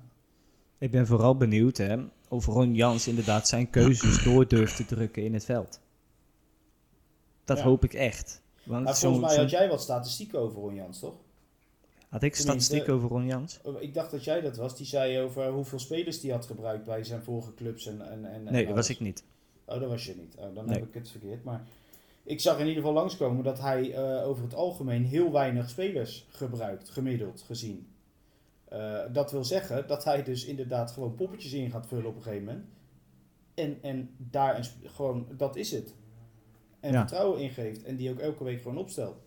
[0.78, 1.98] Ik ben vooral benieuwd hè,
[2.30, 5.80] of Ron Jans inderdaad zijn keuzes door durft te drukken in het veld.
[7.44, 7.64] Dat Ja.
[7.64, 8.42] hoop ik echt.
[8.64, 11.16] Want maar volgens mij had jij wat statistieken over Ron Jans, toch?
[12.10, 13.60] had ik statistiek over Ron Jans?
[13.64, 14.78] Oh, Ik dacht dat jij dat was.
[14.78, 17.86] Die zei over hoeveel spelers die had gebruikt bij zijn vorige clubs.
[17.88, 19.24] En, en, en, Nee, dat was ik niet.
[19.66, 20.36] Oh, dat was je niet.
[20.38, 20.80] Oh, dan Nee.
[20.80, 21.44] heb ik het verkeerd.
[21.44, 21.64] Maar
[22.26, 26.26] ik zag in ieder geval langskomen dat hij eh, over het algemeen heel weinig spelers
[26.30, 27.88] gebruikt, gemiddeld gezien.
[28.66, 32.22] Eh, dat wil zeggen dat hij dus inderdaad gewoon poppetjes in gaat vullen op een
[32.24, 32.66] gegeven moment.
[33.54, 35.94] En, en daar een gewoon, dat is het.
[36.80, 37.00] En Ja.
[37.00, 39.18] vertrouwen ingeeft en die ook elke week gewoon opstelt.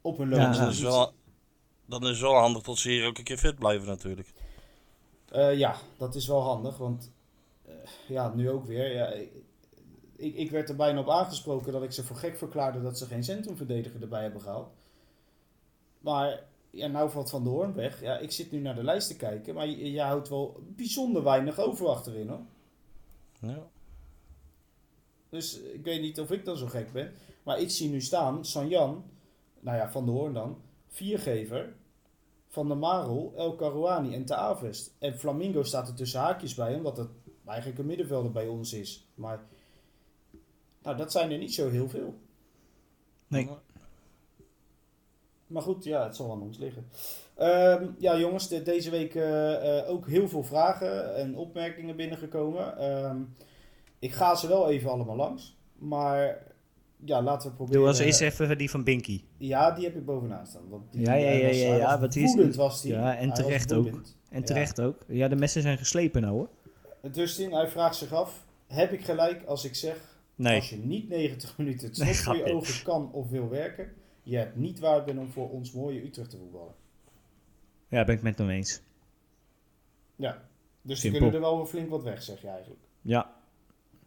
[0.00, 1.12] Op een Ja, logische Dan is, het wel,
[1.86, 4.32] dan is het wel handig dat ze hier ook een keer fit blijven natuurlijk.
[5.28, 7.10] Eh, ja, dat is wel handig, want
[7.64, 7.74] eh,
[8.08, 8.92] ja, nu ook weer.
[8.94, 9.12] Ja,
[10.16, 13.06] ik, ik werd er bijna op aangesproken dat ik ze voor gek verklaarde dat ze
[13.06, 14.72] geen centrumverdediger erbij hebben gehaald.
[15.98, 18.00] Maar ja, nou valt Van de Hoorn weg.
[18.00, 21.22] Ja, ik zit nu naar de lijst te kijken, maar je, je houdt wel bijzonder
[21.22, 22.42] weinig over achterin hoor.
[23.40, 23.66] Ja.
[25.28, 27.12] Dus ik weet niet of ik dan zo gek ben.
[27.42, 29.04] Maar ik zie nu staan, Sanjan,
[29.60, 31.74] nou ja, Van de Hoorn dan, viergever,
[32.48, 34.88] Van der Marel, El Karouani en Te.
[34.98, 37.08] En Flamingo staat er tussen haakjes bij, omdat het
[37.46, 39.06] eigenlijk een middenvelder bij ons is.
[39.14, 39.46] Maar
[40.84, 42.14] nou, dat zijn er niet zo heel veel.
[43.28, 43.48] Nee.
[45.46, 46.86] Maar goed, ja, het zal aan ons liggen.
[47.34, 52.78] Ehm, ja, jongens, de- deze week eh, eh, ook heel veel vragen en opmerkingen binnengekomen.
[52.78, 53.16] Ehm,
[53.98, 55.56] Ik ga ze wel even allemaal langs.
[55.78, 56.42] Maar
[57.04, 57.80] ja, laten we proberen.
[57.80, 59.22] Doe als eerst even die van Binky.
[59.36, 60.68] Ja, die heb ik bovenaan staan.
[60.68, 62.92] Want die, Ja, ja, ja, was- ja, ja, was wat die is- was die.
[62.92, 63.86] Ja, en Hij terecht ook.
[64.30, 64.42] En Ja.
[64.42, 65.04] terecht ook.
[65.08, 66.48] Ja, de messen zijn geslepen nou hoor.
[67.12, 70.56] Dustin, hij vraagt zich af: heb ik gelijk als ik zeg Nee.
[70.56, 73.92] Als je niet 90 minuten het Nee, voor je ogen kan of wil werken,
[74.22, 76.74] je hebt niet waard bent om voor ons mooie Utrecht te voetballen.
[77.88, 78.82] Ja, ben ik met hem eens.
[80.16, 80.42] Ja,
[80.82, 82.80] dus die kunnen er wel weer flink wat weg, zeg je eigenlijk.
[83.02, 83.30] Ja.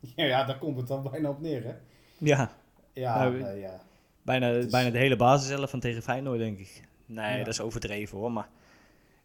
[0.16, 1.74] Ja, ja daar komt het dan bijna op neer, hè?
[2.18, 2.52] Ja,
[2.94, 3.82] Ja, Nou, ja.
[4.22, 6.88] bijna, is- bijna de hele basis zelf van tegen Feyenoord denk ik.
[7.06, 7.44] Nee, Ja.
[7.44, 8.32] dat is overdreven hoor.
[8.32, 8.50] Maar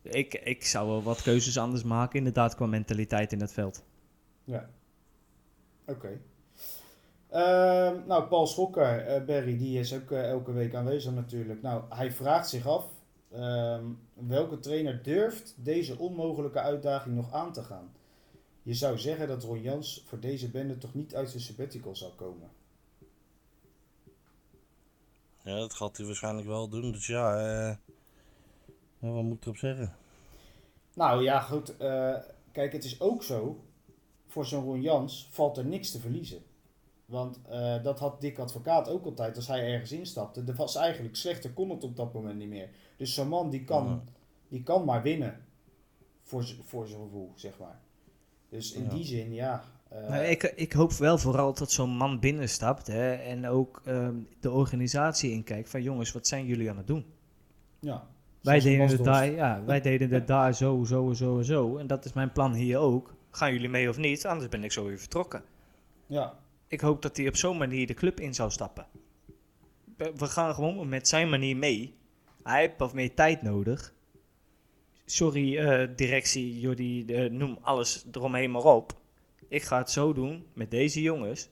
[0.03, 3.85] Ik, ik zou wel wat keuzes anders maken inderdaad qua mentaliteit in het veld.
[4.45, 4.71] ja.
[5.87, 6.21] Oké.
[7.33, 11.63] Ehm, nou, Paul Schokker, eh, Barry, die is ook eh, elke week aanwezig natuurlijk.
[11.63, 12.87] Nou, hij vraagt zich af,
[13.31, 17.93] ehm, welke trainer durft deze onmogelijke uitdaging nog aan te gaan?
[18.63, 22.13] Je zou zeggen dat Ron Jans voor deze bende toch niet uit zijn sabbatical zou
[22.13, 22.51] komen.
[25.43, 26.93] Ja, dat gaat hij waarschijnlijk wel doen.
[26.93, 27.77] Dus ja, eh,
[28.99, 29.97] wat moet ik erop zeggen?
[30.95, 31.77] Nou ja, goed.
[32.53, 33.61] kijk, het is ook zo.
[34.27, 36.43] Voor zo'n Ron Jans valt er niks te verliezen.
[37.13, 40.43] Want eh, dat had Dick Advocaat ook altijd als hij ergens instapte.
[40.47, 42.69] Er was eigenlijk slechter kon het op dat moment niet meer.
[42.97, 44.03] Dus zo'n man die kan, Ja.
[44.49, 45.41] die kan maar winnen.
[46.23, 47.81] Voor, voor zijn gevoel, zeg maar.
[48.49, 48.89] Dus in Ja.
[48.91, 49.65] die zin, ja.
[49.89, 54.15] eh, Nou, ik, ik hoop wel vooral dat zo'n man binnenstapt hè, en ook ehm,
[54.41, 57.05] de organisatie inkijkt van jongens, wat zijn jullie aan het doen?
[57.81, 58.07] ja.
[58.41, 61.77] Wij deden, het daar, ja, wij deden het daar zo, zo, zo en zo.
[61.77, 63.15] En dat is mijn plan hier ook.
[63.31, 64.27] gaan jullie mee of niet?
[64.27, 65.43] Anders ben ik zo weer vertrokken.
[66.07, 66.35] Ja,
[66.73, 68.87] Ik hoop dat hij op zo'n manier de club in zou stappen.
[69.97, 71.95] We gaan gewoon met zijn manier mee.
[72.43, 73.95] Hij heeft wat meer tijd nodig.
[75.05, 79.01] Sorry, eh, directie, Jordi, eh, noem alles eromheen maar op.
[79.49, 81.49] Ik ga het zo doen met deze jongens.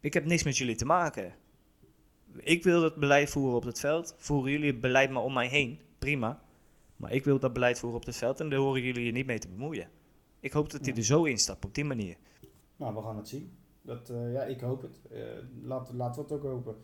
[0.00, 1.34] Ik heb niks met jullie te maken.
[2.36, 4.14] Ik wil het beleid voeren op het veld.
[4.18, 5.80] Voeren jullie het beleid maar om mij heen.
[5.98, 6.42] Prima.
[6.96, 9.26] Maar ik wil dat beleid voeren op het veld en daar horen jullie je niet
[9.26, 9.88] mee te bemoeien.
[10.40, 10.98] Ik hoop dat hij Ja.
[10.98, 12.16] er zo instapt, op die manier.
[12.76, 13.52] nou, we gaan het zien.
[13.86, 15.00] Dat, eh, ja, ik hoop het.
[15.10, 15.20] Eh,
[15.62, 16.76] laat, laten we het ook hopen.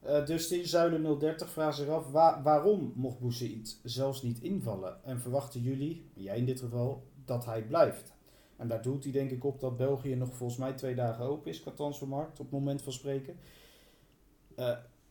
[0.00, 5.04] Eh Dustin Zuilen 030 vraagt zich af waar- waarom mocht Boussaïd zelfs niet invallen?
[5.04, 8.12] En verwachten jullie, jij in dit geval, dat hij blijft?
[8.56, 11.50] En daar doelt hij denk ik op dat België nog volgens mij twee dagen open
[11.50, 13.36] is qua transfermarkt op het moment van spreken.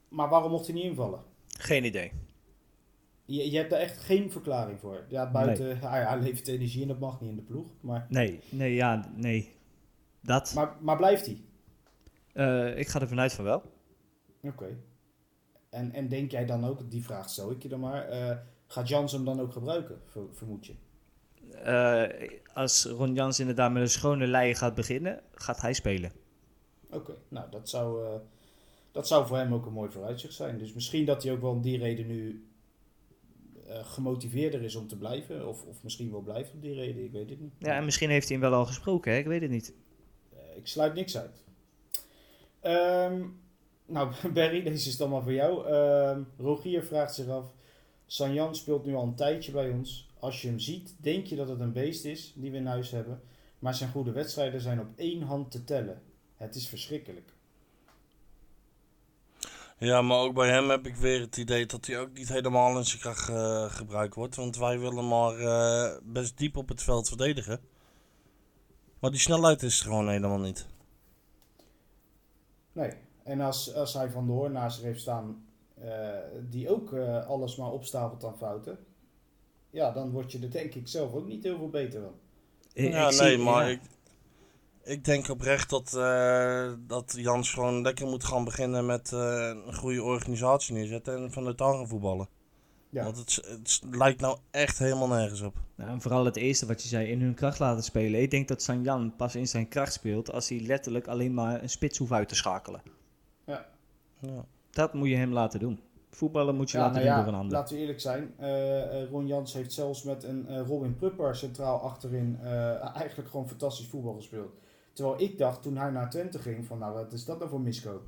[0.09, 1.19] Maar waarom mocht hij niet invallen?
[1.47, 2.11] Geen idee.
[3.25, 5.05] Je, je hebt daar echt geen verklaring voor.
[5.09, 7.67] Ja, buiten, hij, hij levert energie en dat mag niet in de ploeg.
[7.81, 9.55] Maar, Nee, nee, ja, nee.
[10.21, 10.53] Dat.
[10.55, 11.41] maar, maar blijft hij?
[12.33, 13.63] Eh, ik ga er vanuit van wel.
[14.41, 14.77] Oké.
[15.69, 18.87] En, en denk jij dan ook, die vraag stel ik je dan maar, eh, gaat
[18.87, 20.73] Jans hem dan ook gebruiken, ver- vermoed je?
[21.63, 26.11] Eh, als Ron Jans inderdaad met een schone lei gaat beginnen, gaat hij spelen.
[26.89, 28.19] Oké, nou dat zou,
[28.91, 30.57] dat zou voor hem ook een mooi vooruitzicht zijn.
[30.57, 32.47] Dus misschien dat hij ook wel om die reden nu
[33.67, 35.47] gemotiveerder is om te blijven.
[35.47, 37.53] Of, of misschien wel blijft om die reden, ik weet het niet.
[37.57, 39.17] Ja, en misschien heeft hij hem wel al gesproken, hè?
[39.17, 39.73] ik weet het niet.
[40.57, 41.43] Ik sluit niks uit.
[42.59, 43.23] Ehm,
[43.85, 45.67] nou, Barry, deze is dan maar voor jou.
[45.67, 47.45] Ehm, Rogier vraagt zich af.
[48.05, 50.09] Sanjan speelt nu al een tijdje bij ons.
[50.19, 52.91] Als je hem ziet, denk je dat het een beest is die we in huis
[52.91, 53.21] hebben.
[53.59, 56.01] Maar zijn goede wedstrijden zijn op één hand te tellen.
[56.35, 57.33] Het is verschrikkelijk.
[59.79, 62.77] Ja, maar ook bij hem heb ik weer het idee dat hij ook niet helemaal
[62.77, 64.35] in zijn kracht eh, gebruikt wordt.
[64.35, 67.59] Want wij willen maar eh, best diep op het veld verdedigen.
[68.99, 70.67] Maar die snelheid is er gewoon helemaal niet.
[72.71, 72.91] Nee.
[73.23, 75.45] En als, als hij Van de Hoorn naast zich heeft staan,
[75.81, 76.09] eh,
[76.49, 78.77] die ook eh, alles maar opstapelt aan fouten.
[79.69, 82.13] Ja, dan word je er denk ik zelf ook niet heel veel beter van.
[82.73, 83.69] Ik- ja, ik nee, zie- maar ja.
[83.71, 83.81] ik,
[84.83, 89.75] ik denk oprecht dat, eh, dat Jans gewoon lekker moet gaan beginnen met eh, een
[89.75, 92.27] goede organisatie neerzetten en vanuit daar gaan voetballen.
[92.89, 93.03] Ja.
[93.03, 95.55] Want het, het lijkt nou echt helemaal nergens op.
[95.75, 98.21] Nou, en vooral het eerste wat je zei, in hun kracht laten spelen.
[98.21, 101.69] Ik denk dat Sanjan pas in zijn kracht speelt als hij letterlijk alleen maar een
[101.69, 102.81] spits hoeft uit te schakelen.
[103.45, 103.65] Ja.
[104.69, 105.79] Dat moet je hem laten doen.
[106.09, 107.57] Voetballen moet je Ja, laten nou doen ja, door een ander.
[107.57, 108.33] laten we eerlijk zijn.
[108.37, 113.29] eh, eh, Ron Jans heeft zelfs met een eh, Robin Prupper centraal achterin eh, eigenlijk
[113.29, 114.53] gewoon fantastisch voetbal gespeeld.
[114.93, 117.61] Terwijl ik dacht toen hij naar Twente ging van nou wat is dat nou voor
[117.61, 118.01] misco?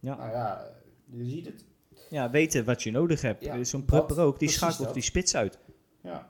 [0.00, 0.16] Ja.
[0.16, 0.64] Nou ja,
[1.10, 1.64] je ziet het.
[2.14, 3.44] Ja, weten wat je nodig hebt.
[3.44, 3.84] Ja, Eh, Zo'n
[4.16, 5.58] ook, die schakelt die spits uit.
[6.00, 6.28] Ja.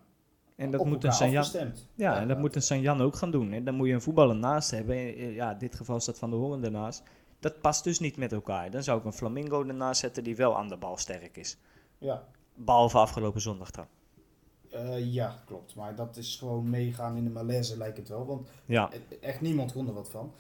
[0.57, 1.37] En dat Op moet een Sanjan...
[1.43, 1.89] afgestemd.
[1.95, 3.53] Ja, en dat moet een Sanjan ook gaan doen.
[3.53, 4.97] En dan moet je een voetballer naast hebben.
[4.97, 7.03] Eh, Ja, in dit geval staat Van de Hoorn ernaast.
[7.41, 8.70] Dat past dus niet met elkaar.
[8.70, 11.57] Dan zou ik een Flamingo ernaast zetten die wel aan de bal sterk is.
[11.99, 12.24] Ja.
[12.55, 13.87] Behalve afgelopen zondag dan.
[14.70, 15.74] Eh, ja, klopt.
[15.74, 18.26] Maar dat is gewoon meegaan in de malaise, lijkt het wel.
[18.26, 18.91] Want Ja.
[18.93, 20.32] e- echt niemand kon er wat van.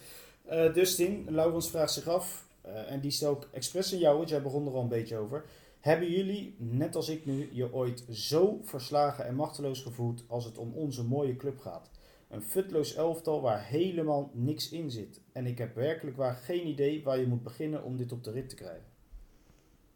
[0.44, 4.28] Eh Dustin, Laurens vraagt zich af, eh, en die stelt ook expres aan jou, want
[4.28, 5.44] jij begon er al een beetje over.
[5.80, 10.58] Hebben jullie, net als ik nu, je ooit zo verslagen en machteloos gevoeld als het
[10.58, 11.90] om onze mooie club gaat?
[12.28, 15.20] Een futloos elftal waar helemaal niks in zit.
[15.32, 18.30] En ik heb werkelijk waar geen idee waar je moet beginnen om dit op de
[18.30, 18.92] rit te krijgen.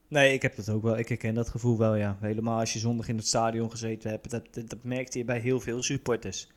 [0.09, 0.99] Nee, ik heb dat ook wel.
[0.99, 2.17] Ik herken dat gevoel wel, ja.
[2.21, 4.31] Helemaal als je zondag in het stadion gezeten hebt.
[4.31, 6.49] Dat, dat, dat merkte je bij heel veel supporters.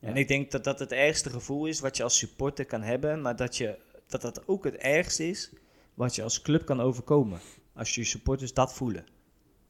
[0.00, 0.08] Ja.
[0.08, 3.20] En ik denk dat dat het ergste gevoel is wat je als supporter kan hebben.
[3.20, 5.50] Maar dat, je, dat dat ook het ergste is
[5.94, 7.38] wat je als club kan overkomen.
[7.74, 9.06] Als je supporters dat voelen.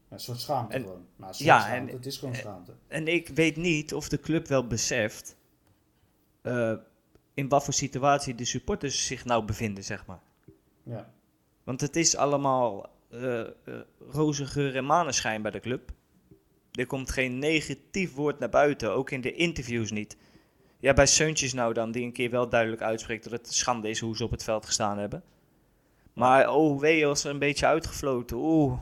[0.09, 0.97] Een soort schaamte En- gewoon.
[1.19, 1.91] Een soort ja, schaamte.
[1.91, 2.73] en- het is gewoon schaamte.
[2.89, 5.37] En ik weet niet of de club wel beseft
[6.43, 6.73] eh,
[7.35, 10.21] in wat voor situatie de supporters zich nou bevinden, zeg maar.
[10.83, 11.13] Ja.
[11.65, 13.43] Want het is allemaal eh,
[14.11, 15.91] roze geur en maneschijn bij de club.
[16.73, 20.17] Er komt geen negatief woord naar buiten, ook in de interviews niet.
[20.79, 24.01] Ja, bij Seuntjes nou dan, die een keer wel duidelijk uitspreekt dat het schande is
[24.01, 25.23] hoe ze op het veld gestaan hebben.
[26.13, 28.79] Maar oh wee, als er een beetje uitgefloten, oeh.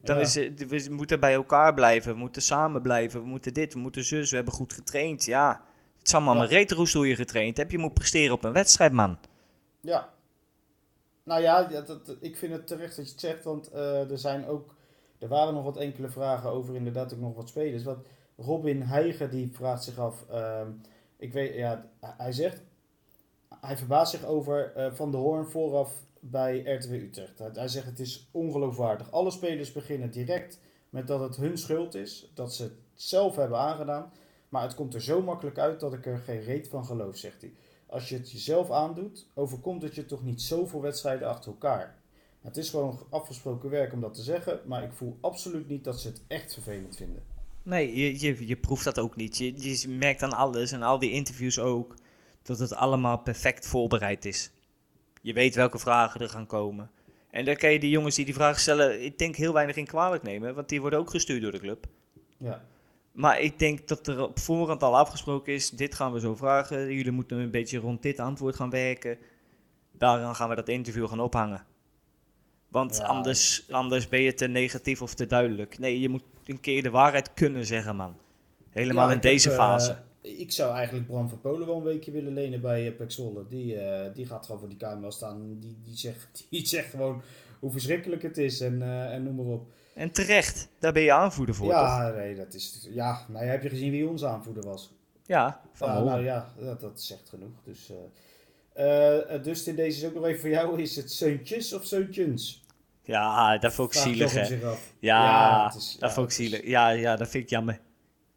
[0.00, 0.22] Dan Ja.
[0.22, 3.78] is het, we moeten bij elkaar blijven, we moeten samen blijven, we moeten dit, we
[3.78, 5.24] moeten zus, we hebben goed getraind.
[5.24, 5.62] Ja,
[5.98, 6.38] het is allemaal Ja.
[6.40, 7.70] maar retroes hoe je getraind hebt.
[7.72, 9.18] Je moet presteren op een wedstrijd, man.
[9.80, 10.08] Ja.
[11.22, 14.46] Nou ja, dat, ik vind het terecht dat je het zegt, want eh, er zijn
[14.46, 14.74] ook,
[15.18, 17.84] er waren nog wat enkele vragen over inderdaad ook nog wat spelers.
[17.84, 17.98] Want
[18.36, 20.68] Robin Heiger die vraagt zich af, ehm,
[21.18, 22.62] ik weet, ja, hij zegt,
[23.60, 27.38] hij verbaast zich over eh, Van de Hoorn vooraf bij RTW Utrecht.
[27.38, 29.10] Hij, hij zegt het is ongeloofwaardig.
[29.10, 30.60] Alle spelers beginnen direct
[30.90, 34.12] met dat het hun schuld is, dat ze het zelf hebben aangedaan.
[34.48, 37.40] Maar het komt er zo makkelijk uit dat ik er geen reet van geloof, zegt
[37.40, 37.52] hij.
[37.86, 41.96] Als je het jezelf aandoet, overkomt het je toch niet zoveel wedstrijden achter elkaar.
[42.40, 46.00] Het is gewoon afgesproken werk om dat te zeggen, maar ik voel absoluut niet dat
[46.00, 47.22] ze het echt vervelend vinden.
[47.68, 49.38] Nee, je, je, je proeft dat ook niet.
[49.38, 51.94] Je, je merkt aan alles en al die interviews ook
[52.42, 54.50] dat het allemaal perfect voorbereid is.
[55.22, 56.90] Je weet welke vragen er gaan komen.
[57.30, 59.86] En dan kan je die jongens die die vragen stellen, ik denk heel weinig in
[59.86, 61.86] kwalijk nemen, want die worden ook gestuurd door de club.
[62.38, 62.64] Ja,
[63.12, 66.94] Maar ik denk dat er op voorhand al afgesproken is, dit gaan we zo vragen,
[66.94, 69.18] jullie moeten een beetje rond dit antwoord gaan werken.
[69.92, 71.66] Daaraan gaan we dat interview gaan ophangen.
[72.68, 73.04] Want Ja.
[73.04, 75.78] anders, anders ben je te negatief of te duidelijk.
[75.78, 78.16] Nee, je moet een keer de waarheid kunnen zeggen, man.
[78.70, 79.96] Helemaal Ja, in heb, deze eh, fase.
[80.20, 83.44] ik zou eigenlijk Bram van Polen wel een weekje willen lenen bij Pek Zwolle.
[83.48, 85.58] Die, eh, die gaat gewoon voor die camera staan.
[85.60, 87.22] Die, die, zegt, die zegt gewoon
[87.58, 89.66] hoe verschrikkelijk het is en, eh, en noem maar op.
[89.94, 91.76] En terecht, daar ben je aanvoerder voor, toch?
[91.76, 92.88] ja, nee, dat is.
[92.90, 94.92] Ja, nou heb je gezien wie onze aanvoerder was?
[95.26, 97.62] Ja, van Ja, nou ja, dat, dat zegt genoeg.
[97.64, 97.92] Dus,
[98.78, 101.86] eh, eh, dus in deze is ook nog even voor jou: is het zeuntjes of
[101.86, 102.62] zeuntjes?
[103.02, 104.56] Ja, dat vond ik zielig, hè.
[104.98, 106.66] Ja, het is- dat ja, vond ik zielig.
[106.66, 107.80] Ja, ja, dat vind ik jammer.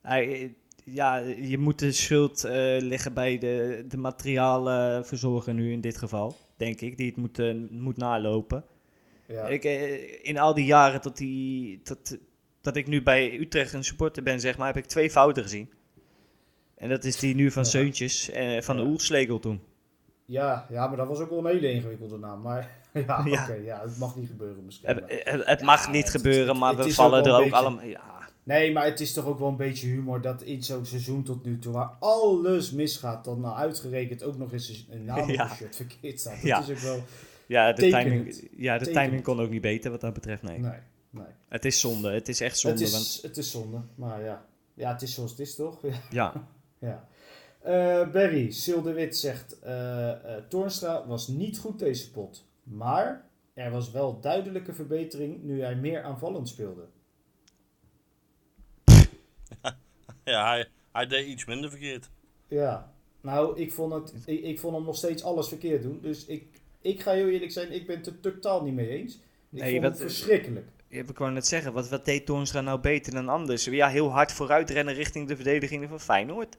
[0.02, 5.98] Hij, ja, je moet de schuld eh, leggen bij de, de materiaalverzorger nu in dit
[5.98, 8.64] geval, denk ik, die het moet, eh, moet nalopen.
[9.26, 9.48] Ja.
[9.48, 12.18] Ik, eh, in al die jaren tot die, tot,
[12.62, 15.70] dat ik nu bij Utrecht een supporter ben, zeg maar, heb ik twee fouten gezien.
[16.76, 17.70] En dat is die nu van Ja.
[17.70, 18.88] Seuntjes en van de Ja.
[18.90, 19.62] Oelslegel toen.
[20.32, 22.42] Ja, ja, maar dat was ook wel een hele ingewikkelde naam.
[22.42, 22.70] Maar
[23.08, 23.44] ja, Ja.
[23.44, 24.90] oké, ja, het mag niet gebeuren misschien.
[24.90, 27.56] Het, het, het Ja, mag niet het- gebeuren, maar we vallen ook er ook beetje-
[27.56, 27.84] allemaal...
[27.86, 28.10] Ja,
[28.44, 31.46] Nee, maar het is toch ook wel een beetje humor dat in zo'n seizoen tot
[31.46, 35.48] nu toe, waar alles misgaat, dan nou uitgerekend ook nog eens een naam Ja.
[35.48, 36.34] het shirt verkeerd staat.
[36.34, 36.60] Dat Ja.
[36.62, 37.00] is ook wel...
[37.46, 38.04] ja, de, Tekenend.
[38.34, 39.06] timing, ja, de Tekenend.
[39.06, 40.60] timing kon ook niet beter wat dat betreft, nee.
[40.60, 40.72] Nee,
[41.10, 41.26] nee.
[41.50, 42.78] Het is zonde, het is echt zonde.
[42.80, 44.46] Het is, Want, het is zonde, maar ja.
[44.74, 45.80] Ja, het is zoals het is, toch?
[45.92, 45.98] Ja.
[46.10, 46.34] ja,
[46.80, 47.08] ja.
[48.12, 53.72] Barry, Sil de Wit zegt, eh eh, Toornstra was niet goed deze pot, maar er
[53.72, 56.82] was wel duidelijke verbetering nu hij meer aanvallend speelde.
[60.24, 62.10] Ja, hij, hij deed iets minder verkeerd.
[62.48, 66.00] Ja, nou, ik vond, het, ik, ik vond hem nog steeds alles verkeerd doen.
[66.02, 66.46] Dus ik,
[66.82, 69.14] ik ga heel eerlijk zijn, ik ben het er totaal niet mee eens.
[69.52, 70.66] Ik Nee, vond wat- het verschrikkelijk.
[70.88, 73.66] ik wou net zeggen, wat, wat deed Toornstra nou beter dan anders?
[73.66, 76.58] Ja, heel hard vooruit rennen richting de verdediging van Feyenoord.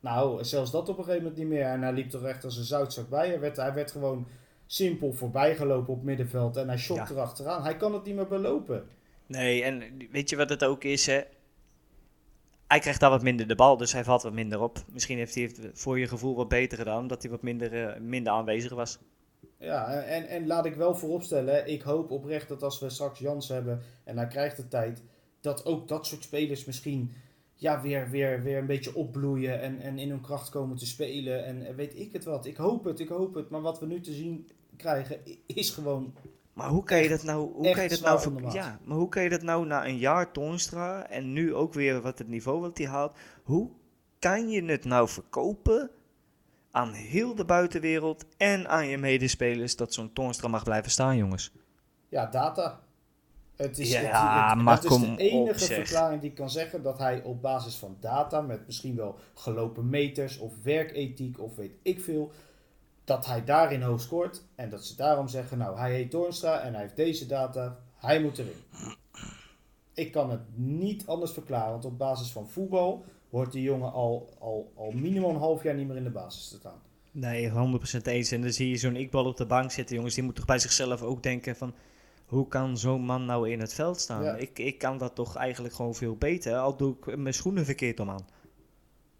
[0.00, 1.64] Nou, zelfs dat op een gegeven moment niet meer.
[1.64, 3.28] En hij liep toch echt als een zoutzak bij.
[3.28, 4.26] Hij werd, hij werd gewoon
[4.66, 6.56] simpel voorbijgelopen op middenveld.
[6.56, 7.10] En hij shot Ja.
[7.10, 7.62] erachteraan.
[7.62, 8.86] Hij kan het niet meer belopen.
[9.26, 11.20] Nee, en weet je wat het ook is, hè?
[12.66, 14.78] Hij krijgt daar wat minder de bal, dus hij valt wat minder op.
[14.92, 18.00] Misschien heeft hij het voor je gevoel wat beter gedaan, omdat hij wat minder, eh,
[18.00, 18.98] minder aanwezig was.
[19.58, 23.48] Ja, en, en laat ik wel vooropstellen, ik hoop oprecht dat als we straks Jans
[23.48, 25.02] hebben en hij krijgt de tijd,
[25.40, 27.12] dat ook dat soort spelers misschien
[27.60, 31.44] ja, weer, weer, weer een beetje opbloeien en, en in hun kracht komen te spelen.
[31.44, 32.46] En, weet ik het wat.
[32.46, 33.50] Ik hoop het, ik hoop het.
[33.50, 36.14] Maar wat we nu te zien krijgen is gewoon
[36.52, 39.08] Maar hoe kan je dat nou, hoe kan je dat nou, ver- ja, maar hoe
[39.08, 42.60] kan je dat nou na een jaar Toornstra en nu ook weer wat het niveau
[42.60, 43.70] wat hij haalt, hoe
[44.18, 45.90] kan je het nou verkopen
[46.70, 51.52] aan heel de buitenwereld en aan je medespelers dat zo'n Toornstra mag blijven staan, jongens?
[52.08, 52.80] Ja, data.
[53.58, 56.82] Het is, Ja, het, het- is kom de enige op, verklaring die ik kan zeggen
[56.82, 61.72] dat hij op basis van data, met misschien wel gelopen meters of werkethiek of weet
[61.82, 62.32] ik veel,
[63.04, 64.42] dat hij daarin hoog scoort.
[64.54, 68.20] En dat ze daarom zeggen, nou hij heet Toornstra en hij heeft deze data, hij
[68.22, 68.52] moet erin.
[69.94, 74.28] Ik kan het niet anders verklaren, want op basis van voetbal hoort die jongen al,
[74.38, 76.80] al, al minimaal een half jaar niet meer in de basis te staan.
[77.10, 77.52] Nee, 100%
[78.02, 78.30] eens.
[78.30, 80.14] En dan zie je zo'n ikbal op de bank zitten, jongens.
[80.14, 81.74] Die moet toch bij zichzelf ook denken van...
[82.28, 84.22] Hoe kan zo'n man nou in het veld staan?
[84.24, 84.34] Ja.
[84.34, 86.56] Ik, ik kan dat toch eigenlijk gewoon veel beter.
[86.56, 88.26] Al doe ik mijn schoenen verkeerd om aan.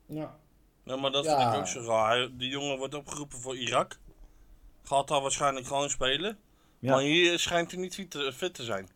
[0.07, 0.39] Ja.
[0.85, 1.41] Ja, maar dat Ja.
[1.41, 2.29] vind ik ook zo raar.
[2.37, 3.99] Die jongen wordt opgeroepen voor Irak.
[4.83, 6.39] Gaat daar waarschijnlijk gewoon spelen.
[6.79, 6.95] Ja.
[6.95, 8.89] Maar hier schijnt hij niet fit te, fit te zijn.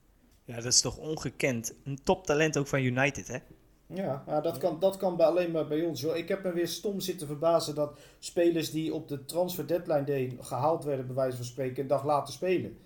[0.45, 1.75] Ja, dat is toch ongekend.
[1.85, 3.39] Een toptalent ook van United, hè?
[3.87, 6.03] Ja, ja, dat, kan, dat kan bij, alleen maar bij ons.
[6.03, 10.37] Ik heb me weer stom zitten verbazen dat spelers die op de transfer deadline day
[10.41, 12.79] gehaald werden, bij wijze van spreken, een dag later spelen.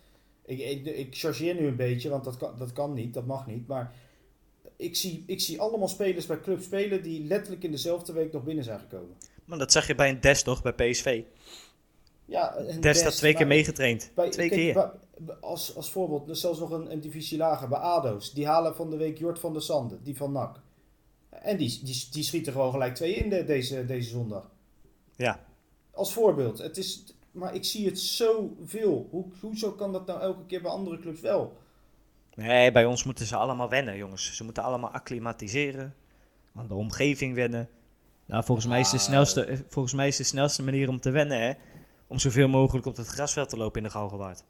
[0.46, 3.46] Ik, ik, ik chargeer nu een beetje, want dat kan, dat kan niet, dat mag
[3.46, 3.66] niet.
[3.66, 3.94] Maar
[4.76, 8.44] ik zie, ik zie allemaal spelers bij club spelen die letterlijk in dezelfde week nog
[8.44, 9.16] binnen zijn gekomen.
[9.44, 11.22] Maar dat zag je bij een Des toch, bij PSV.
[12.24, 14.10] Ja, Des had best, twee keer meegetraind.
[14.14, 14.74] Bij, twee kijk, keer.
[14.74, 18.32] bij- als, als voorbeeld, dus zelfs nog een, een divisie lager bij ADO's.
[18.32, 20.60] Die halen van de week Jort van der Sande, die van NAC.
[21.30, 24.50] En die, die, die schieten gewoon gelijk twee in de, deze, deze zondag.
[25.16, 25.44] Ja.
[25.90, 26.58] Als voorbeeld.
[26.58, 27.04] Het is,
[27.36, 29.08] maar ik zie het zoveel.
[29.10, 31.56] Hoe, hoezo kan dat nou elke keer bij andere clubs wel?
[32.34, 34.36] Nee, bij ons moeten ze allemaal wennen, jongens.
[34.36, 35.94] Ze moeten allemaal acclimatiseren.
[36.54, 37.68] Aan de omgeving wennen.
[38.26, 39.02] Nou, volgens, mij is de Ah.
[39.02, 41.52] snelste, eh, volgens mij is de snelste manier om te wennen, hè?
[42.06, 44.44] Om zoveel mogelijk op het grasveld te lopen in de Galgenwaard.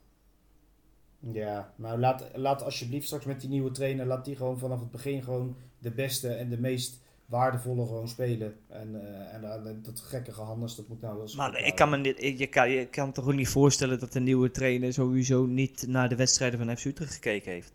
[1.33, 4.91] Ja, maar laat, laat alsjeblieft straks met die nieuwe trainer, laat die gewoon vanaf het
[4.91, 8.57] begin gewoon de beste en de meest waardevolle gewoon spelen.
[8.69, 11.97] En, eh, en, eh, dat gekke gehandels, dat moet nou wel Maar ik kan me
[11.97, 15.47] niet, ik- je, kan, je kan toch ook niet voorstellen dat de nieuwe trainer sowieso
[15.47, 17.73] niet naar de wedstrijden van FC Utrecht gekeken heeft.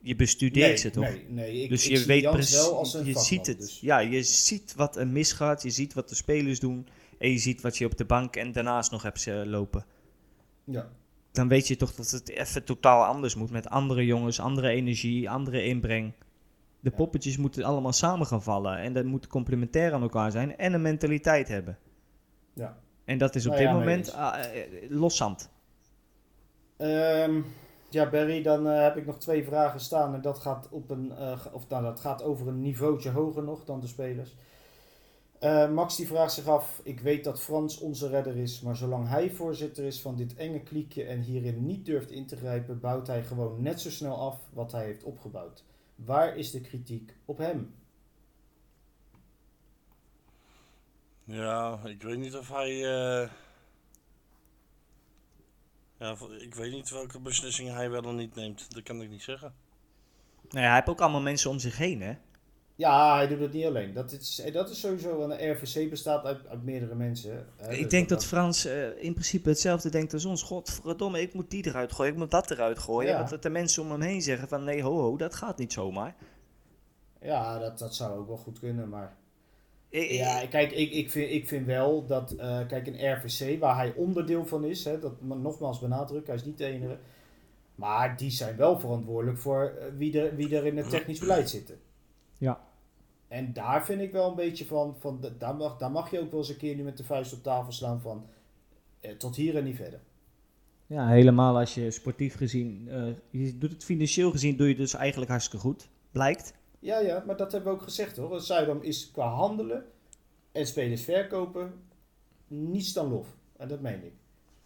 [0.00, 1.04] Je bestudeert nee, ze toch?
[1.04, 1.62] Nee, nee.
[1.62, 3.58] Ik, dus ik je weet precies, je ziet het.
[3.58, 6.86] dus- Ja, je ziet wat er misgaat, je ziet wat de spelers doen.
[7.18, 9.84] En je ziet wat je op de bank en daarnaast nog hebt ze lopen.
[10.64, 10.88] ja.
[11.32, 13.50] Dan weet je toch dat het even totaal anders moet.
[13.50, 16.12] Met andere jongens, andere energie, andere inbreng.
[16.82, 18.78] De poppetjes moeten allemaal samen gaan vallen.
[18.78, 20.56] En dat moet complementair aan elkaar zijn.
[20.56, 21.78] En een mentaliteit hebben.
[22.54, 22.78] Ja.
[23.04, 25.50] En dat is op Nou dit moment ah, eh, loszand.
[26.76, 27.40] Ehm,
[27.90, 30.14] ja, Barry, dan eh, heb ik nog twee vragen staan.
[30.14, 33.64] En dat gaat, op een, eh, of, nou, dat gaat over een niveautje hoger nog
[33.64, 34.34] dan de spelers.
[35.38, 39.08] Eh, Max die vraagt zich af, ik weet dat Frans onze redder is, maar zolang
[39.08, 43.06] hij voorzitter is van dit enge kliekje en hierin niet durft in te grijpen, bouwt
[43.06, 45.64] hij gewoon net zo snel af wat hij heeft opgebouwd.
[46.04, 47.74] Waar is de kritiek op hem?
[51.24, 52.70] Ja, ik weet niet of hij.
[52.70, 53.30] eh,
[55.98, 58.74] Ja, ik weet niet welke beslissingen hij wel of niet neemt.
[58.74, 59.54] Dat kan ik niet zeggen.
[60.50, 62.14] Nou ja, hij heeft ook allemaal mensen om zich heen, hè?
[62.82, 63.92] Ja, hij doet het niet alleen.
[63.92, 67.46] Dat is, dat is sowieso, want de RVC bestaat uit, uit meerdere mensen.
[67.56, 67.72] hè.
[67.72, 70.42] ik Dus denk dat Frans eh, in principe hetzelfde denkt als ons.
[70.42, 73.10] Godverdomme, ik moet die eruit gooien, ik moet dat eruit gooien.
[73.10, 73.16] Ja.
[73.18, 75.72] Want dat de mensen om hem heen zeggen van nee, ho, ho, dat gaat niet
[75.72, 76.14] zomaar.
[77.20, 79.16] Ja, dat, dat zou ook wel goed kunnen, maar...
[79.88, 83.76] Ik- Ja, kijk, ik, ik, vind, ik vind wel dat, eh, kijk, een RVC, waar
[83.76, 86.98] hij onderdeel van is, hè, dat nogmaals benadruk, hij is niet de enige.
[87.74, 91.50] Maar die zijn wel verantwoordelijk voor eh, wie, er, wie er in het technisch beleid
[91.50, 91.78] zitten.
[92.38, 92.60] Ja.
[93.32, 96.20] En daar vind ik wel een beetje van, van da- daar, mag, daar mag je
[96.20, 98.26] ook wel eens een keer nu met de vuist op tafel slaan van,
[99.00, 100.00] eh, tot hier en niet verder.
[100.86, 104.94] Ja, helemaal als je sportief gezien, eh, je doet het financieel gezien, doe je dus
[104.94, 106.54] eigenlijk hartstikke goed, blijkt.
[106.78, 108.40] Ja, ja, maar dat hebben we ook gezegd hoor.
[108.40, 109.84] Zuidam is qua handelen
[110.52, 111.72] en spelers verkopen
[112.46, 113.36] niets dan lof.
[113.56, 114.12] En dat meen ik.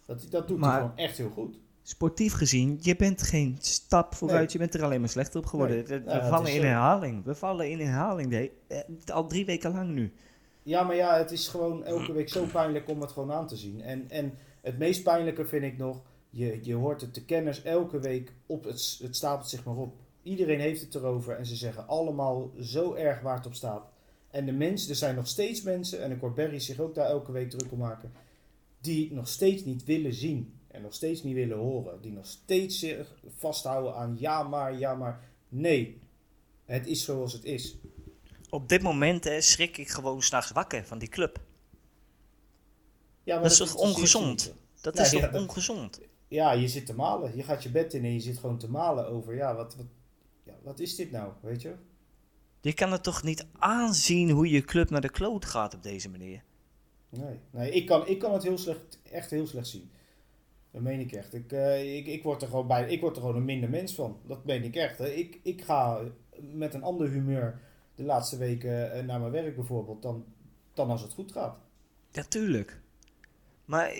[0.05, 1.57] Dat, dat doet Maar- hij gewoon echt heel goed.
[1.89, 4.51] Sportief gezien, je bent geen stap vooruit, Nee.
[4.51, 5.75] je bent er alleen maar slechter op geworden.
[5.75, 5.85] Nee.
[5.85, 7.23] We- We Ja, het vallen in herhaling.
[7.23, 10.13] We vallen in herhaling, de- eh, al drie weken lang nu.
[10.63, 13.55] Ja, maar ja, het is gewoon elke week zo pijnlijk om het gewoon aan te
[13.55, 13.81] zien.
[13.81, 17.99] En, en het meest pijnlijke vind ik nog, je, je hoort het de kenners elke
[17.99, 19.95] week op, het, het stapelt zich maar op.
[20.23, 23.83] Iedereen heeft het erover en ze zeggen allemaal zo erg waar het op staat.
[24.31, 27.07] En de mensen, er zijn nog steeds mensen, en ik hoor Barry zich ook daar
[27.09, 28.11] elke week druk om maken,
[28.81, 32.01] die nog steeds niet willen zien en nog steeds niet willen horen.
[32.01, 35.29] Die nog steeds zich vasthouden aan ja maar, ja maar.
[35.49, 35.99] Nee,
[36.65, 37.77] het is zoals het is.
[38.49, 41.39] Op dit moment hè, schrik ik gewoon s'nachts wakker van die club.
[43.23, 44.53] Ja, maar Dat is toch ze ongezond?
[44.81, 45.99] Dat Ja, is ja, toch dat- ongezond?
[46.27, 47.35] ja, je zit te malen.
[47.35, 49.85] Je gaat je bed in en je zit gewoon te malen over, ja, wat, wat,
[50.43, 51.73] ja, wat is dit nou, weet je?
[52.61, 56.09] Je kan het toch niet aanzien hoe je club naar de kloot gaat op deze
[56.09, 56.43] manier?
[57.09, 59.89] Nee, nee ik, kan, ik kan het heel slecht, echt heel slecht zien.
[60.77, 61.33] Dat meen ik echt.
[61.33, 63.95] Ik, eh, ik, ik, word er gewoon bij, ik word er gewoon een minder mens
[63.95, 64.19] van.
[64.27, 64.97] Dat meen ik echt.
[64.97, 65.07] Hè.
[65.09, 65.99] Ik, ik ga
[66.39, 67.59] met een ander humeur
[67.95, 70.25] de laatste weken eh, naar mijn werk bijvoorbeeld dan,
[70.73, 71.57] dan als het goed gaat.
[72.11, 72.79] Ja, tuurlijk.
[73.65, 73.91] Maar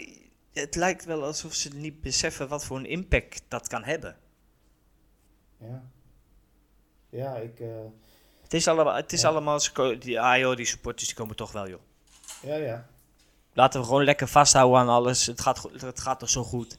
[0.54, 4.16] het lijkt wel alsof ze niet beseffen wat voor een impact dat kan hebben.
[5.60, 5.90] Ja.
[7.10, 7.60] Ja, ik...
[7.60, 7.68] eh,
[8.42, 9.28] Het is allemaal, het is Ja.
[9.28, 9.60] allemaal
[10.16, 11.82] ah joh, die supporters die komen toch wel joh.
[12.42, 12.88] ja, ja.
[13.58, 15.26] Laten we gewoon lekker vasthouden aan alles.
[15.26, 16.78] Het gaat, het gaat toch zo goed.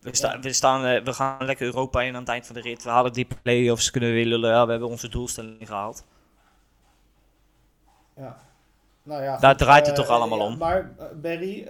[0.00, 2.60] We, sta, we, staan, eh, we gaan lekker Europa in aan het eind van de
[2.60, 2.82] rit.
[2.82, 4.50] We halen die play-offs, kunnen we lullen.
[4.50, 6.04] Ja, we hebben onze doelstelling gehaald.
[8.16, 8.36] Ja.
[9.02, 10.58] Nou ja, Daar goed, draait het eh, toch allemaal om?
[10.58, 11.64] Maar eh, Barry,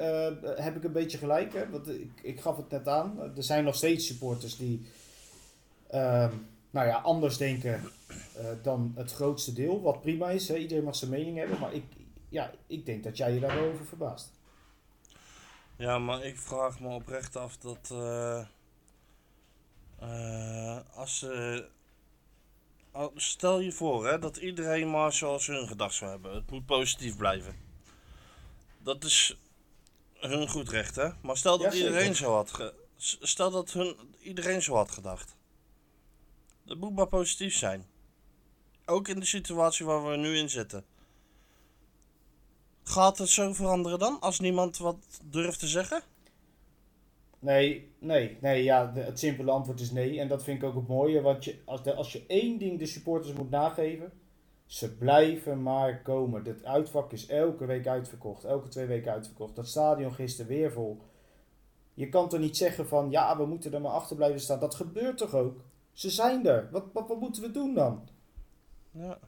[0.57, 1.55] heb ik een beetje gelijk?
[1.55, 1.71] Hè?
[1.71, 3.33] Want ik, ik gaf het net aan.
[3.37, 4.87] Er zijn nog steeds supporters die
[5.91, 6.33] ehm,
[6.71, 7.91] nou ja, anders denken
[8.63, 9.83] dan het grootste deel.
[9.83, 10.57] Wat prima is, hè?
[10.57, 11.59] iedereen mag zijn mening hebben.
[11.59, 11.85] Maar ik,
[12.29, 14.31] ja, ik denk dat jij je daar wel over verbaast.
[15.77, 18.47] Ja, maar ik vraag me oprecht af dat eh,
[19.99, 21.69] eh, als ze.
[22.93, 26.35] al- stel je voor hè, dat iedereen maar zoals hun gedacht zou hebben.
[26.35, 27.57] Het moet positief blijven.
[28.79, 29.39] Dat is
[30.15, 31.09] hun goed recht, hè?
[31.23, 32.73] Maar stel dat Ja, iedereen zo had.
[33.21, 35.37] Stel dat hun, iedereen zo had gedacht.
[36.63, 37.87] Dat moet maar positief zijn.
[38.87, 40.85] Ook in de situatie waar we nu in zitten.
[42.89, 44.21] Gaat het zo veranderen dan?
[44.21, 46.03] Als niemand wat durft te zeggen?
[47.39, 48.63] Nee, nee, nee.
[48.63, 50.21] Ja, de- het simpele antwoord is nee.
[50.21, 51.21] En dat vind ik ook het mooie.
[51.21, 54.13] Want je, als, de, als je één ding de supporters moet nageven.
[54.67, 56.45] Ze blijven maar komen.
[56.45, 58.45] Het uitvak is elke week uitverkocht.
[58.45, 59.57] Elke twee weken uitverkocht.
[59.57, 61.01] Dat stadion gisteren weer vol.
[61.95, 64.61] Je kan toch niet zeggen van ja, we moeten er maar achter blijven staan.
[64.61, 65.61] Dat gebeurt toch ook?
[65.93, 66.69] Ze zijn er.
[66.73, 68.09] Wat, wat, wat moeten we doen dan?
[68.91, 69.19] Ja.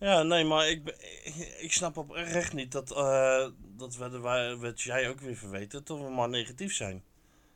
[0.00, 0.88] Ja, nee, maar ik,
[1.60, 3.46] ik, snap oprecht niet dat, eh
[3.76, 7.02] dat we, de- wij- wat jij ook weer verweten, dat we maar negatief zijn.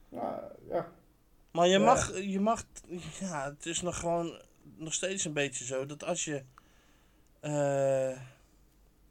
[0.08, 0.92] Nou, ja.
[1.50, 1.84] Maar je Ja.
[1.84, 2.64] mag, je mag,
[3.20, 4.40] ja, het is nog gewoon
[4.76, 6.44] nog steeds een beetje zo dat als je
[7.40, 8.20] eh,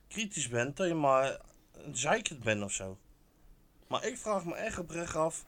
[0.08, 1.40] kritisch bent, dat je maar
[1.74, 2.98] een zeikert bent of zo.
[3.88, 5.46] Maar ik vraag me echt oprecht af,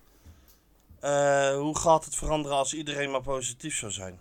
[1.00, 4.20] eh, hoe gaat het veranderen als iedereen maar positief zou zijn?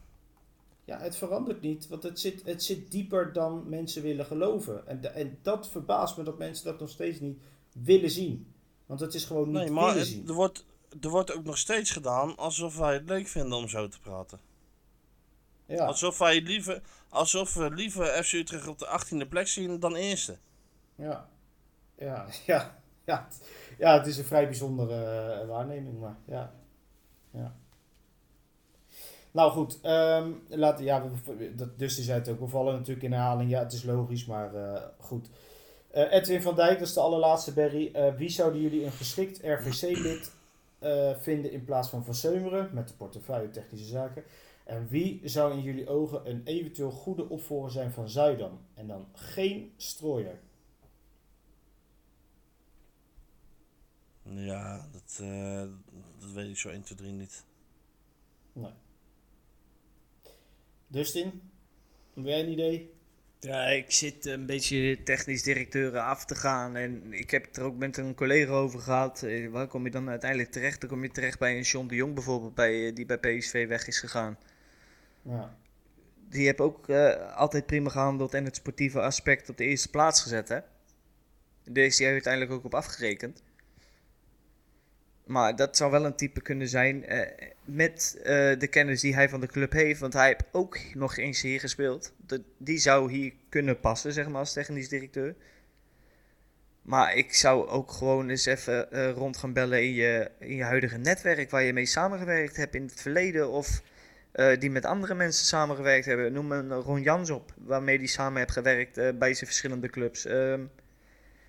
[0.84, 4.86] Ja, het verandert niet, want het zit, het zit dieper dan mensen willen geloven.
[4.86, 7.38] En, de- en dat verbaast me dat mensen dat nog steeds niet
[7.72, 8.52] willen zien.
[8.86, 10.28] Want het is gewoon niet Nee, maar willen het- zien.
[10.28, 10.64] er, wordt,
[11.00, 14.38] er wordt ook nog steeds gedaan alsof wij het leuk vinden om zo te praten.
[15.66, 19.94] Ja, Alsof wij liever, alsof we liever FC Utrecht op de 18e plek zien dan
[19.94, 20.38] eerste.
[20.94, 21.28] ja,
[21.98, 23.26] ja, ja, ja.
[23.28, 26.54] het- Ja, het is een vrij bijzondere eh, waarneming, maar ja.
[27.30, 27.56] ja.
[29.34, 31.10] Nou goed, ehm laten, ja,
[31.56, 32.40] dat, dus die zei het ook.
[32.40, 33.50] We vallen natuurlijk in herhaling.
[33.50, 35.28] Ja, het is logisch, maar eh, goed.
[35.90, 37.90] Eh, Edwin van Dijk, dat is de allerlaatste Berry.
[37.92, 40.32] Eh, wie zouden jullie een geschikt RVC-lid
[41.20, 44.24] vinden in plaats van Van Seumeren met de portefeuille technische zaken?
[44.64, 48.58] En wie zou in jullie ogen een eventueel goede opvolger zijn van Zuidam?
[48.74, 50.38] En dan geen strooier.
[54.22, 55.22] Ja, dat,
[56.20, 57.44] dat weet ik zo 1, 2, 3 niet.
[60.94, 61.42] Dustin,
[62.14, 62.94] heb jij een idee?
[63.40, 66.76] Ja, ik zit een beetje technisch directeuren af te gaan.
[66.76, 69.22] En ik heb het er ook met een collega over gehad.
[69.22, 70.80] Eh, waar kom je dan uiteindelijk terecht?
[70.80, 73.66] Dan kom je terecht bij een John de Jong bijvoorbeeld, bij, eh, die bij PSV
[73.68, 74.38] weg is gegaan.
[75.22, 75.56] Ja,
[76.28, 80.22] Die heb ook eh, altijd prima gehandeld en het sportieve aspect op de eerste plaats
[80.22, 80.58] gezet, hè?
[81.64, 83.42] Daar is hij uiteindelijk ook op afgerekend.
[85.24, 88.24] Maar dat zou wel een type kunnen zijn eh, met eh,
[88.58, 90.00] de kennis die hij van de club heeft.
[90.00, 92.12] Want hij heeft ook nog eens hier gespeeld.
[92.58, 95.34] Die zou hier kunnen passen, zeg maar, als technisch directeur.
[96.82, 100.62] Maar ik zou ook gewoon eens even eh, rond gaan bellen in je, in je
[100.62, 103.50] huidige netwerk waar je mee samengewerkt hebt in het verleden.
[103.50, 103.82] Of
[104.58, 106.32] die met andere mensen samengewerkt hebben.
[106.32, 110.26] Noem een Ron Jans op, waarmee hij samen heeft gewerkt bij zijn verschillende clubs.
[110.26, 110.60] Ehm,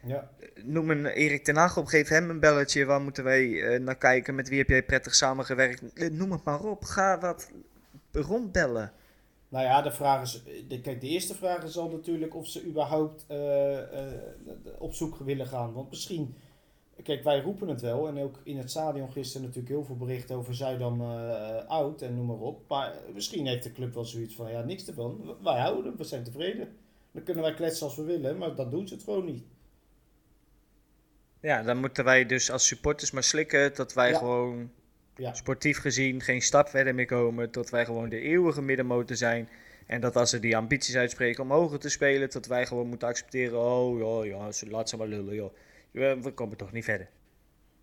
[0.06, 0.30] ja,
[0.64, 2.86] noem een Erik ten Hag op, geef hem een belletje.
[2.86, 4.36] Waar moeten wij eh, naar kijken?
[4.36, 5.94] Met wie heb jij prettig samengewerkt?
[5.94, 6.84] Eh, Noem het maar op.
[6.84, 7.52] Ga wat
[8.12, 8.92] rondbellen.
[9.50, 12.66] Nou ja, de vraag is, de, kijk, de eerste vraag is al natuurlijk of ze
[12.66, 13.78] überhaupt eh,
[14.78, 15.74] op zoek willen gaan.
[15.74, 16.36] Want misschien,
[17.04, 20.36] kijk, wij roepen het wel en ook in het stadion gisteren natuurlijk heel veel berichten
[20.36, 21.02] over Zuidam
[21.68, 22.62] oud en noem maar op.
[22.68, 25.36] Maar misschien heeft de club wel zoiets van, ja, niks ervan.
[25.44, 26.68] Wij houden we zijn tevreden.
[27.12, 29.44] Dan kunnen wij kletsen als we willen, maar dat doen ze het gewoon niet.
[31.46, 34.18] Ja, dan moeten wij dus als supporters maar slikken dat wij Ja.
[34.18, 34.72] gewoon
[35.18, 35.34] Ja.
[35.34, 37.52] Sportief gezien geen stap verder meer komen.
[37.52, 39.50] Tot wij gewoon de eeuwige middenmotor zijn.
[39.86, 42.30] En dat als ze die ambities uitspreken om hoger te spelen.
[42.30, 43.60] Dat wij gewoon moeten accepteren.
[43.60, 45.54] Oh ja, ja ze- laat ze maar lullen joh.
[45.92, 47.10] We, komen toch niet verder.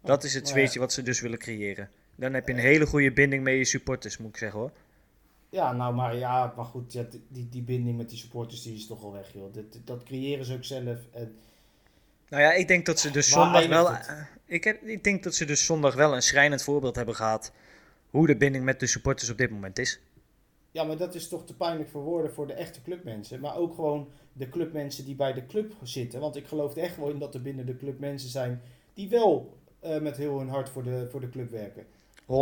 [0.02, 1.90] Dat is het zweetje wat ze dus willen creëren.
[2.16, 4.70] Dan heb je een hele goede binding met je supporters, moet ik zeggen hoor.
[5.48, 8.86] Ja, nou, maar ja, maar goed, ja, die, die binding met die supporters die is
[8.86, 9.54] toch al weg, joh.
[9.54, 10.98] Dat, dat creëren ze ook zelf.
[11.12, 11.34] En,
[12.32, 13.88] Nou ja, ik denk dat ze dus Waar zondag wel.
[13.90, 17.52] eh, Ik, heb, ik denk dat ze dus zondag wel een schrijnend voorbeeld hebben gehad.
[18.10, 20.00] Hoe de binding met de supporters op dit moment is.
[20.70, 23.40] ja, maar dat is toch te pijnlijk voor woorden voor de echte clubmensen.
[23.40, 26.20] Maar ook gewoon de clubmensen die bij de club zitten.
[26.20, 28.60] Want ik geloof echt wel in dat er binnen de club mensen zijn
[28.94, 31.84] die wel eh, met heel hun hart voor de, voor de club werken.
[31.84, 32.24] 100%.
[32.26, 32.40] Eh,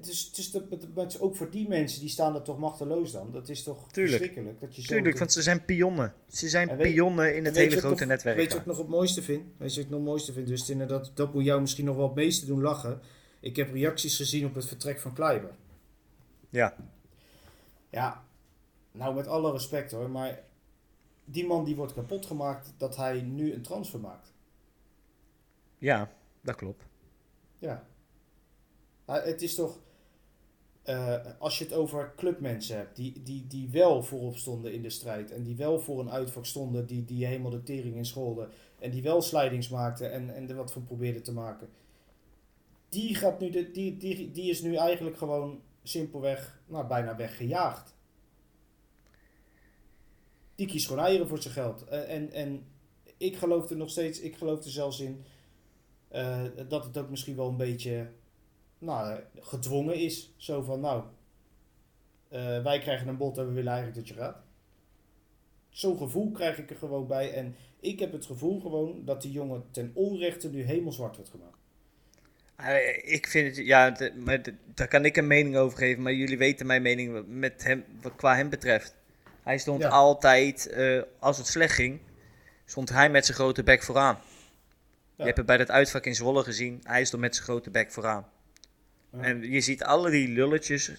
[0.00, 0.62] Dus, dus dat,
[0.94, 3.32] dat- ook voor die mensen, die staan er toch machteloos dan.
[3.32, 4.16] Dat is toch Tuurlijk.
[4.16, 4.60] verschrikkelijk.
[4.60, 6.14] Dat je zo Tuurlijk, want ze zijn pionnen.
[6.28, 8.36] Ze zijn weet- pionnen in het hele grote nog- netwerk.
[8.36, 9.44] Weet je wat ik nog het mooiste vind?
[9.56, 10.46] Weet je wat ik nog het mooiste vind?
[10.46, 13.00] Dus dat, dat moet jou misschien nog wel het meeste doen lachen.
[13.40, 15.50] Ik heb reacties gezien op het vertrek van Kleiber.
[16.50, 16.76] Ja,
[17.90, 18.24] Ja,
[18.92, 20.42] nou met alle respect hoor, maar
[21.24, 24.32] die man die wordt kapot gemaakt dat hij nu een transfer maakt.
[25.78, 26.10] ja,
[26.40, 26.82] dat klopt.
[27.58, 27.86] Ja.
[29.04, 29.80] Maar het is toch,
[30.82, 34.90] eh, als je het over clubmensen hebt, die, die, die wel voorop stonden in de
[34.90, 38.48] strijd en die wel voor een uitvak stonden, die, die helemaal de tering in scholden
[38.78, 41.68] en die wel slidings maakten en, en er wat van probeerden te maken.
[42.88, 47.94] Die, gaat nu de, die, die, die is nu eigenlijk gewoon simpelweg nou, bijna weggejaagd.
[50.54, 51.84] Die kiest gewoon eieren voor zijn geld.
[51.84, 52.66] En, en, en
[53.16, 55.24] ik geloof er nog steeds, ik geloof er zelfs in
[56.08, 58.10] eh, dat het ook misschien wel een beetje
[58.82, 60.32] nou, gedwongen is.
[60.36, 61.02] Zo van, nou,
[62.28, 64.36] eh, wij krijgen een bod en we willen eigenlijk dat je gaat.
[65.68, 67.32] Zo'n gevoel krijg ik er gewoon bij.
[67.34, 71.30] En ik heb het gevoel gewoon dat die jongen ten onrechte nu helemaal zwart wordt
[71.30, 71.56] gemaakt.
[72.56, 76.02] Eh, Ik vind het, ja, de- maar de- daar kan ik een mening over geven,
[76.02, 78.94] maar jullie weten mijn mening met hem, wat qua hem betreft.
[79.42, 79.88] Hij stond Ja.
[79.88, 82.00] altijd, eh, als het slecht ging,
[82.64, 84.18] stond hij met zijn grote bek vooraan.
[85.16, 87.92] Je hebt het bij dat uitvak in Zwolle gezien, hij stond met zijn grote bek
[87.92, 88.28] vooraan.
[89.20, 90.92] En je ziet alle die lulletjes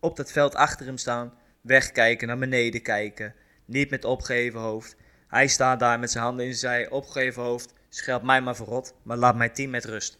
[0.00, 3.34] op dat veld achter hem staan, wegkijken, naar beneden kijken,
[3.64, 4.96] niet met opgeheven hoofd.
[5.28, 8.94] Hij staat daar met zijn handen in zijn zij, opgeheven hoofd, scheld mij maar verrot,
[9.02, 10.18] maar laat mijn team met rust.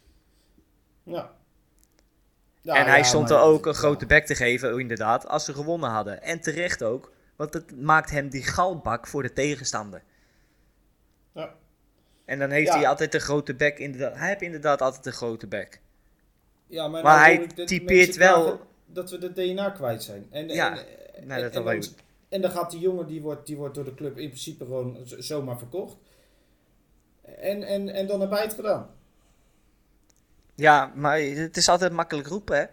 [1.03, 1.31] Ja.
[2.61, 5.53] Ja, en hij ja, stond er ook een grote bek te geven, inderdaad, als ze
[5.53, 6.21] gewonnen hadden.
[6.21, 10.03] En terecht ook, want het maakt hem die galbak voor de tegenstander.
[11.33, 11.53] Ja.
[12.25, 12.75] En dan heeft Ja.
[12.77, 14.17] hij altijd een grote bek, inderdaad.
[14.17, 15.81] Hij heeft inderdaad altijd een grote bek.
[16.71, 20.27] Ja, maar, Maar nou hij typeert wel- Dat we de DNA kwijt zijn.
[20.29, 20.77] En, Ja,
[21.13, 21.89] en, nou, dat en, wel dan,
[22.29, 24.97] en dan gaat die jongen, die wordt, die wordt door de club in principe gewoon
[25.05, 25.95] zomaar verkocht.
[27.21, 28.89] En, en, en dan heb hij het gedaan.
[30.55, 32.65] Ja, maar het is altijd makkelijk roepen, hè?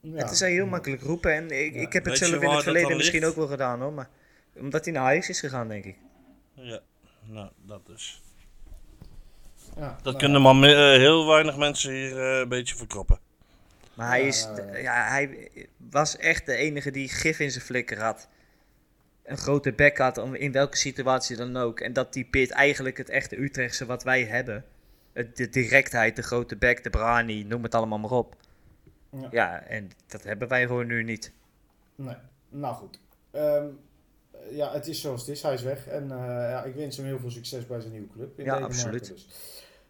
[0.00, 0.16] Ja.
[0.16, 1.32] Het is heel makkelijk roepen.
[1.32, 1.80] En ik, Ja.
[1.80, 3.30] ik heb het Weet zelf in het verleden misschien ligt?
[3.30, 3.92] ook wel gedaan, hoor.
[3.92, 4.08] Maar
[4.56, 5.96] omdat hij naar Ajax is gegaan, denk ik.
[6.54, 6.80] Ja,
[7.26, 8.22] nou, dat dus.
[9.76, 13.18] Ja, Dat nou, kunnen maar me- eh, heel weinig mensen hier eh, een beetje verkroppen.
[13.94, 14.48] Maar hij, is,
[14.82, 15.48] ja, hij
[15.90, 18.28] was echt de enige die gif in zijn flikker had.
[19.24, 21.80] Een grote bek had, om, in welke situatie dan ook.
[21.80, 24.64] En dat typeert eigenlijk het echte Utrechtse wat wij hebben.
[25.12, 28.36] De directheid, de grote bek, de brani, noem het allemaal maar op.
[29.10, 29.28] Ja.
[29.30, 31.32] Ja, en dat hebben wij gewoon nu niet.
[31.94, 32.14] Nee.
[32.48, 32.98] Nou goed.
[33.30, 33.64] Ehm,
[34.50, 35.42] ja, het is zoals het is.
[35.42, 35.86] Hij is weg.
[35.86, 38.38] En eh, ja, ik wens hem heel veel succes bij zijn nieuwe club.
[38.38, 39.08] In Ja, Denemarken absoluut.
[39.08, 39.26] Dus.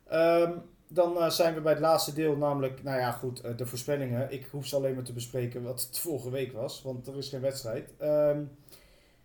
[0.09, 0.53] Ehm,
[0.89, 4.33] dan eh, zijn we bij het laatste deel, namelijk, nou ja, goed, eh, de voorspellingen.
[4.33, 7.29] Ik hoef ze alleen maar te bespreken wat het vorige week was, want er is
[7.29, 7.91] geen wedstrijd.
[7.99, 8.43] Ehm,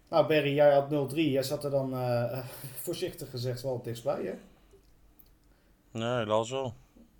[0.10, 1.32] nou, Barry, jij had 0-3.
[1.32, 2.46] Jij zat er dan, eh,
[2.86, 4.34] voorzichtig gezegd, wel dichtstbij, hè?
[5.92, 6.74] Nee, helaas wel.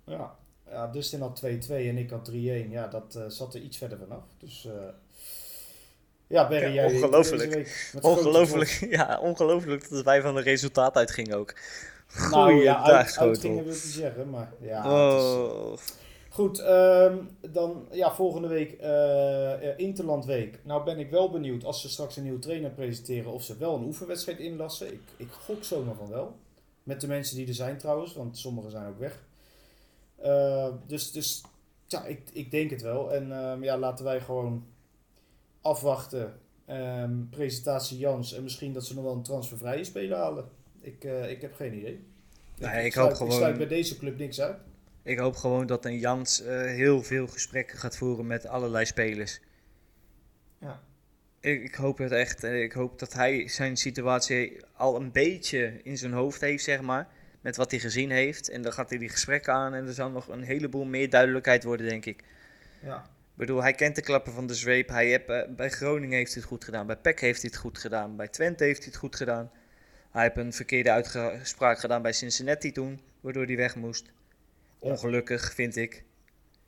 [0.04, 0.36] Ja.
[0.70, 2.70] ja Dustin had 2-2 en ik had 3-1.
[2.70, 4.24] Ja, dat eh, zat er iets verder vanaf.
[4.38, 4.72] Dus, eh,
[6.26, 6.94] ja, Barry, Ja, jij...
[6.94, 7.90] ongelooflijk.
[8.00, 11.54] Ongelooflijk, ja, ongelooflijk dat wij van een resultaat uitgingen ook.
[12.30, 14.84] Nou ja, Goeiedag, uit, uitgingen wil ik niet zeggen, maar ja.
[14.84, 15.76] is, Oh.
[16.28, 20.58] goed, ehm, dan ja, volgende week eh eh, Interlandweek.
[20.62, 23.74] Nou ben ik wel benieuwd als ze straks een nieuwe trainer presenteren of ze wel
[23.74, 24.92] een oefenwedstrijd inlassen.
[24.92, 26.36] Ik, ik gok zomaar van wel.
[26.82, 29.22] Met de mensen die er zijn trouwens, want sommigen zijn ook weg.
[30.16, 31.42] Eh, dus dus
[31.86, 33.12] ja, ik, ik denk het wel.
[33.12, 34.66] En ehm, ja, laten wij gewoon
[35.66, 36.34] afwachten.
[36.66, 40.44] Ehm, presentatie Jans en misschien dat ze nog wel een transfervrije speler halen.
[40.80, 42.04] Ik, eh, ik heb geen idee.
[42.58, 44.56] Nee, ik sluit, hoop gewoon- Ik sluit bij deze club niks uit.
[45.02, 49.40] Ik hoop gewoon dat een Jans eh, heel veel gesprekken gaat voeren met allerlei spelers.
[50.60, 50.80] Ja.
[51.40, 52.44] Ik, ik hoop het echt.
[52.44, 56.80] eh, Ik hoop dat hij zijn situatie al een beetje in zijn hoofd heeft, zeg
[56.80, 57.08] maar.
[57.40, 58.48] met wat hij gezien heeft.
[58.48, 61.64] En dan gaat hij die gesprekken aan en er zal nog een heleboel meer duidelijkheid
[61.64, 62.24] worden, denk ik.
[62.82, 63.06] Ja.
[63.36, 64.88] Ik bedoel, hij kent de klappen van de zweep.
[64.88, 66.86] Hij heeft, eh, bij Groningen heeft hij het goed gedaan.
[66.86, 68.16] Bij PEC heeft hij het goed gedaan.
[68.16, 69.50] Bij Twente heeft hij het goed gedaan.
[70.10, 74.12] Hij heeft een verkeerde uitspraak gedaan bij Cincinnati toen, waardoor hij weg moest.
[74.78, 76.04] Ongelukkig, vind ik.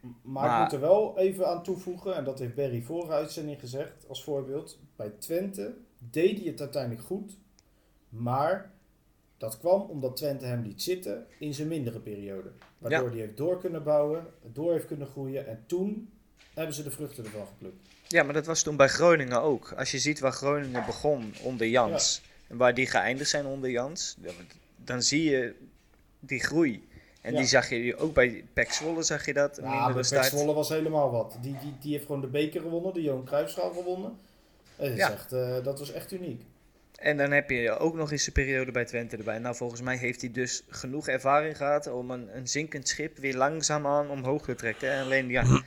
[0.01, 3.61] Maar, Maar- ik moet er wel even aan toevoegen, en dat heeft Barry vorige uitzending
[3.61, 4.79] gezegd als voorbeeld.
[4.97, 5.75] Bij Twente
[6.11, 7.37] deed hij het uiteindelijk goed,
[8.09, 8.71] maar
[9.37, 12.51] dat kwam omdat Twente hem liet zitten in zijn mindere periode.
[12.79, 13.11] Waardoor Ja.
[13.11, 16.13] hij heeft door kunnen bouwen, door heeft kunnen groeien en toen
[16.59, 17.77] hebben ze de vruchten ervan geplukt.
[18.07, 19.73] Ja, maar dat was toen bij Groningen ook.
[19.77, 24.17] Als je ziet waar Groningen begon onder Jans en waar die geëindigd zijn onder Jans,
[24.77, 25.55] dan zie je
[26.21, 26.87] die groei.
[27.21, 27.39] En Ja.
[27.39, 29.57] die zag je ook bij PEC Zwolle, zag je dat.
[29.63, 30.23] Ja, maar Pek.
[30.25, 31.37] Zwolle was helemaal wat.
[31.41, 34.19] Die, die, die heeft gewoon de beker gewonnen, de Johan Cruijffschaal gewonnen.
[34.77, 35.13] En dat, Ja.
[35.13, 36.43] echt, eh, dat was echt uniek.
[36.97, 39.39] En dan heb je ook nog eens de periode bij Twente erbij.
[39.39, 43.37] Nou, volgens mij heeft hij dus genoeg ervaring gehad om een, een zinkend schip weer
[43.37, 44.91] langzaamaan omhoog te trekken.
[44.91, 45.63] En alleen, ja,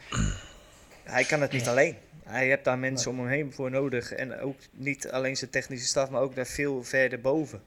[1.12, 1.96] hij kan het niet alleen.
[2.24, 4.12] Hij heeft daar mensen om hem heen voor nodig.
[4.14, 7.62] En ook niet alleen zijn technische staf, maar ook daar veel verder boven.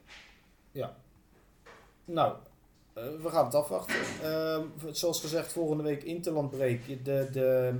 [0.72, 0.97] Ja.
[2.05, 2.34] Nou,
[2.95, 3.95] eh, we gaan het afwachten.
[4.22, 6.86] Ehm, zoals gezegd, volgende week Interlandbreek.
[7.05, 7.74] De, de,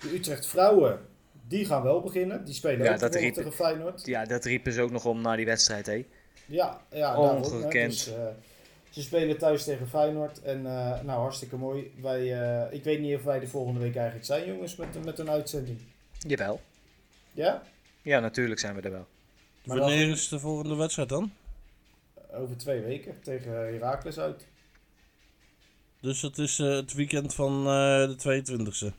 [0.00, 1.00] de Utrecht vrouwen,
[1.48, 2.44] die gaan wel beginnen.
[2.44, 4.06] Die spelen Ja, ook dat riep- tegen Feyenoord.
[4.06, 6.04] Ja, dat riepen ze ook nog om na die wedstrijd, hé.
[6.46, 7.48] Ja, ja daarom, hè.
[7.48, 7.90] Ongekend.
[7.92, 8.26] Dus, eh,
[8.92, 10.42] ze spelen thuis tegen Feyenoord.
[10.42, 11.92] En eh, nou, hartstikke mooi.
[12.00, 15.18] Wij, eh, ik weet niet of wij de volgende week eigenlijk zijn, jongens, met, met
[15.18, 15.78] een uitzending.
[16.18, 16.60] Jawel.
[17.32, 17.62] Ja?
[18.02, 19.06] Ja, natuurlijk zijn we er wel.
[19.64, 21.32] Maar Wanneer is de volgende wedstrijd dan?
[22.32, 24.46] Over twee weken tegen Heracles uit.
[26.00, 28.42] Dus het is eh, het weekend van eh, de
[28.90, 28.94] 22e.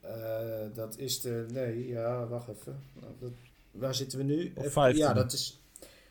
[0.00, 1.46] Eh, dat is de.
[1.52, 2.82] Nee, ja, wacht even.
[3.00, 3.30] Nou, dat-
[3.70, 4.52] waar zitten we nu?
[4.54, 5.02] Of Even- 15.
[5.04, 5.60] Ja, dat is.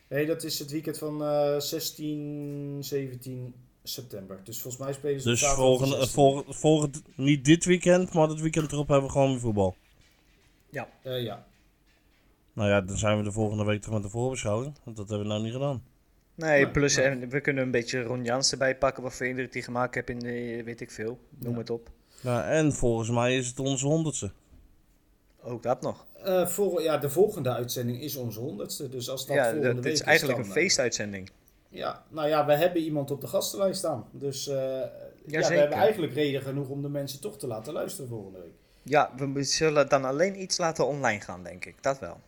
[0.09, 3.53] Nee, dat is het weekend van eh 16, 17
[3.83, 4.39] september.
[4.43, 6.11] Dus volgens mij spelen ze Dus volgende, 16e.
[6.11, 9.75] volg, volgend, niet dit weekend, maar het weekend erop hebben we gewoon weer voetbal.
[11.03, 11.45] Eh, ja.
[12.53, 14.73] Nou ja, dan zijn we de volgende week toch met de voorbeschouwing.
[14.83, 15.83] Want dat hebben we nou niet gedaan.
[16.35, 17.01] Nee, Ja, plus ja.
[17.01, 19.03] eh, we kunnen een beetje Ron Jans erbij pakken.
[19.03, 21.19] Wat voor indruk hij gemaakt heeft in de, weet ik veel.
[21.39, 21.57] Noem Ja.
[21.59, 21.89] het op.
[22.21, 24.31] Nou, en volgens mij is het onze honderdste.
[25.43, 26.05] Ook dat nog.
[26.13, 28.89] Eh, vol, ja, de volgende uitzending is onze honderdste.
[28.89, 31.29] Dus als dat ja, volgende dat, week dit is eigenlijk dan, een eh, feestuitzending.
[31.69, 34.05] Ja, nou ja, we hebben iemand op de gastenlijst staan.
[34.11, 34.55] Dus eh,
[35.25, 38.53] ja, we hebben eigenlijk reden genoeg om de mensen toch te laten luisteren volgende week.
[38.83, 41.83] Ja, we zullen dan alleen iets laten online gaan, denk ik.
[41.83, 42.19] Dat wel.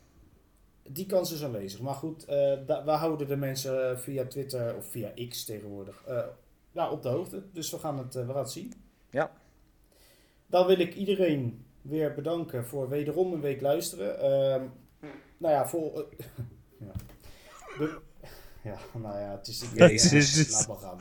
[0.84, 1.80] Die kans is aanwezig.
[1.80, 2.28] Maar goed,
[2.66, 6.04] da- we houden de mensen via Twitter of via X tegenwoordig
[6.72, 7.44] ja, op de hoogte.
[7.54, 8.74] Dus we gaan het, we gaan het zien.
[9.10, 9.32] Ja.
[10.46, 14.20] Dan wil ik iedereen weer bedanken voor wederom een week luisteren.
[14.20, 14.62] Ehm,
[15.38, 15.94] nou ja, voor...
[16.18, 16.26] eh,
[16.88, 16.92] ja.
[17.78, 17.98] De-
[18.64, 19.62] ja, nou ja, het is...
[19.64, 20.52] Ik Jezus.
[20.52, 20.98] laat maar gaan.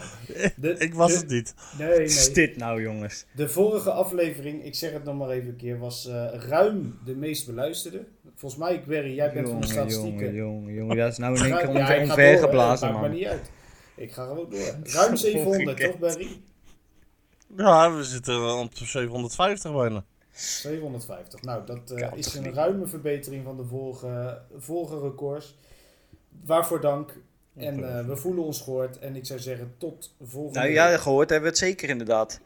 [0.56, 1.54] De- Ik was de- het niet.
[1.78, 2.02] Nee, nee.
[2.02, 3.24] is dit nou, jongens?
[3.34, 7.14] De vorige aflevering, ik zeg het nog maar even een keer, was eh, ruim de
[7.16, 8.04] meest beluisterde.
[8.34, 10.34] Volgens mij, Barry, jij bent van de statistieken.
[10.34, 10.96] jongen, jongen.
[10.96, 12.38] Dat is nou in één keer ja, onver- ik ga omver door, hè.
[12.38, 13.18] geblazen, Maakt maar man.
[13.18, 13.50] niet uit.
[13.96, 14.74] Ik ga gewoon door.
[14.82, 16.28] Ruim 700, toch Barry?
[17.56, 20.04] Ja, we zitten op 750 bijna.
[20.32, 21.42] 750.
[21.42, 22.54] Nou, dat eh, is een niet?
[22.54, 25.56] ruime verbetering van de vorige, vorige records.
[26.44, 27.16] Waarvoor dank.
[27.56, 28.98] En eh, we voelen ons gehoord.
[28.98, 32.40] En ik zou zeggen, tot volgende Nou ja, gehoord hebben we het zeker inderdaad.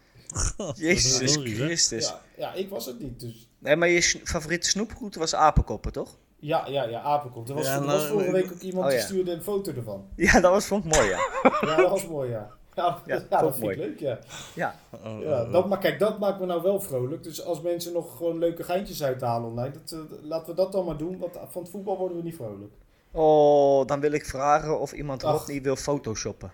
[0.74, 1.36] Jezus?
[1.36, 2.06] Christus.
[2.08, 3.20] ja, ja, ik was het niet.
[3.20, 6.16] Dus Nee, maar je favoriete snoepgoed was apenkoppen, toch?
[6.38, 7.48] ja, ja, ja, apenkop.
[7.48, 9.42] Er was, Ja, er nou, was vorige ik- week ook iemand Oh, die stuurde een
[9.42, 10.06] foto ervan.
[10.16, 11.18] Ja, dat was, vond ik mooi, ja.
[11.60, 12.50] Ja, dat was mooi, ja.
[12.76, 13.76] Ja, Ja, ja, vond dat vind mooi.
[13.76, 14.18] ik leuk, ja.
[14.54, 15.68] Ja, Oh, ja oh, dat, oh.
[15.68, 17.22] maar kijk, dat maakt me nou wel vrolijk.
[17.22, 20.84] Dus als mensen nog gewoon leuke geintjes uithalen online, dat, eh, laten we dat dan
[20.84, 21.18] maar doen.
[21.18, 22.72] Want van het voetbal worden we niet vrolijk.
[23.10, 25.22] Oh, dan wil ik vragen of iemand.
[25.22, 26.52] Rodney wil photoshoppen.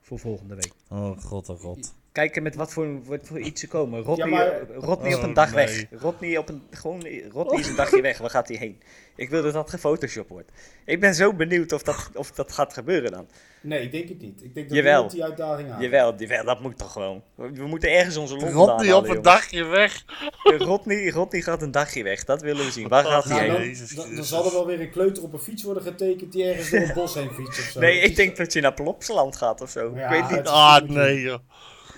[0.00, 0.72] Voor volgende week.
[0.88, 1.94] Oh god, oh god.
[2.16, 4.02] Kijken met wat voor, wat voor iets ze komen.
[4.02, 5.66] Rodney, maar- eh, op Oh, een dag nee.
[5.66, 5.84] weg.
[6.00, 8.18] Rodney, op een, gewoon, Rodney is een dagje weg.
[8.18, 8.80] Waar gaat hij heen?
[9.16, 10.50] Ik wil dat dat gefotoshopt wordt.
[10.84, 13.28] Ik ben zo benieuwd of dat, of dat gaat gebeuren dan.
[13.60, 14.42] Nee, ik denk het niet.
[14.42, 15.08] Ik denk dat Jawel.
[15.08, 15.82] die uitdaging aan.
[15.82, 17.22] Jawel, jawel, dat moet toch gewoon.
[17.34, 20.04] We moeten ergens onze lol Rodney vandaan op halen, een dagje weg.
[20.42, 22.24] Rodney, Rodney gaat een dagje weg.
[22.24, 22.88] Dat willen we zien.
[22.88, 23.88] Waar gaat hij Nou, heen?
[24.14, 26.80] dan, zal er wel weer een kleuter op een fiets worden getekend die ergens door
[26.80, 27.80] een bos heen fietst of zo.
[27.80, 29.92] Nee, ik denk dat je naar Plopsaland gaat of zo.
[29.94, 30.38] Ja, ik weet niet.
[30.38, 31.38] het Ah, nee joh.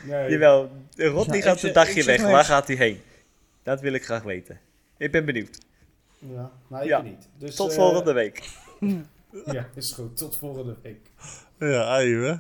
[0.07, 0.31] Nee.
[0.31, 2.23] Jawel, Rodney Ja, ik gaat een dagje weg.
[2.23, 3.01] Waar gaat hij heen?
[3.63, 4.61] Dat wil ik graag weten.
[4.97, 5.59] Ik ben benieuwd.
[6.19, 7.01] Ja, maar ik Ja.
[7.03, 7.29] niet.
[7.39, 8.43] Dus, Tot eh, volgende week.
[9.45, 10.17] Ja, is goed.
[10.17, 11.11] Tot volgende week.
[11.59, 12.35] Ja, hè.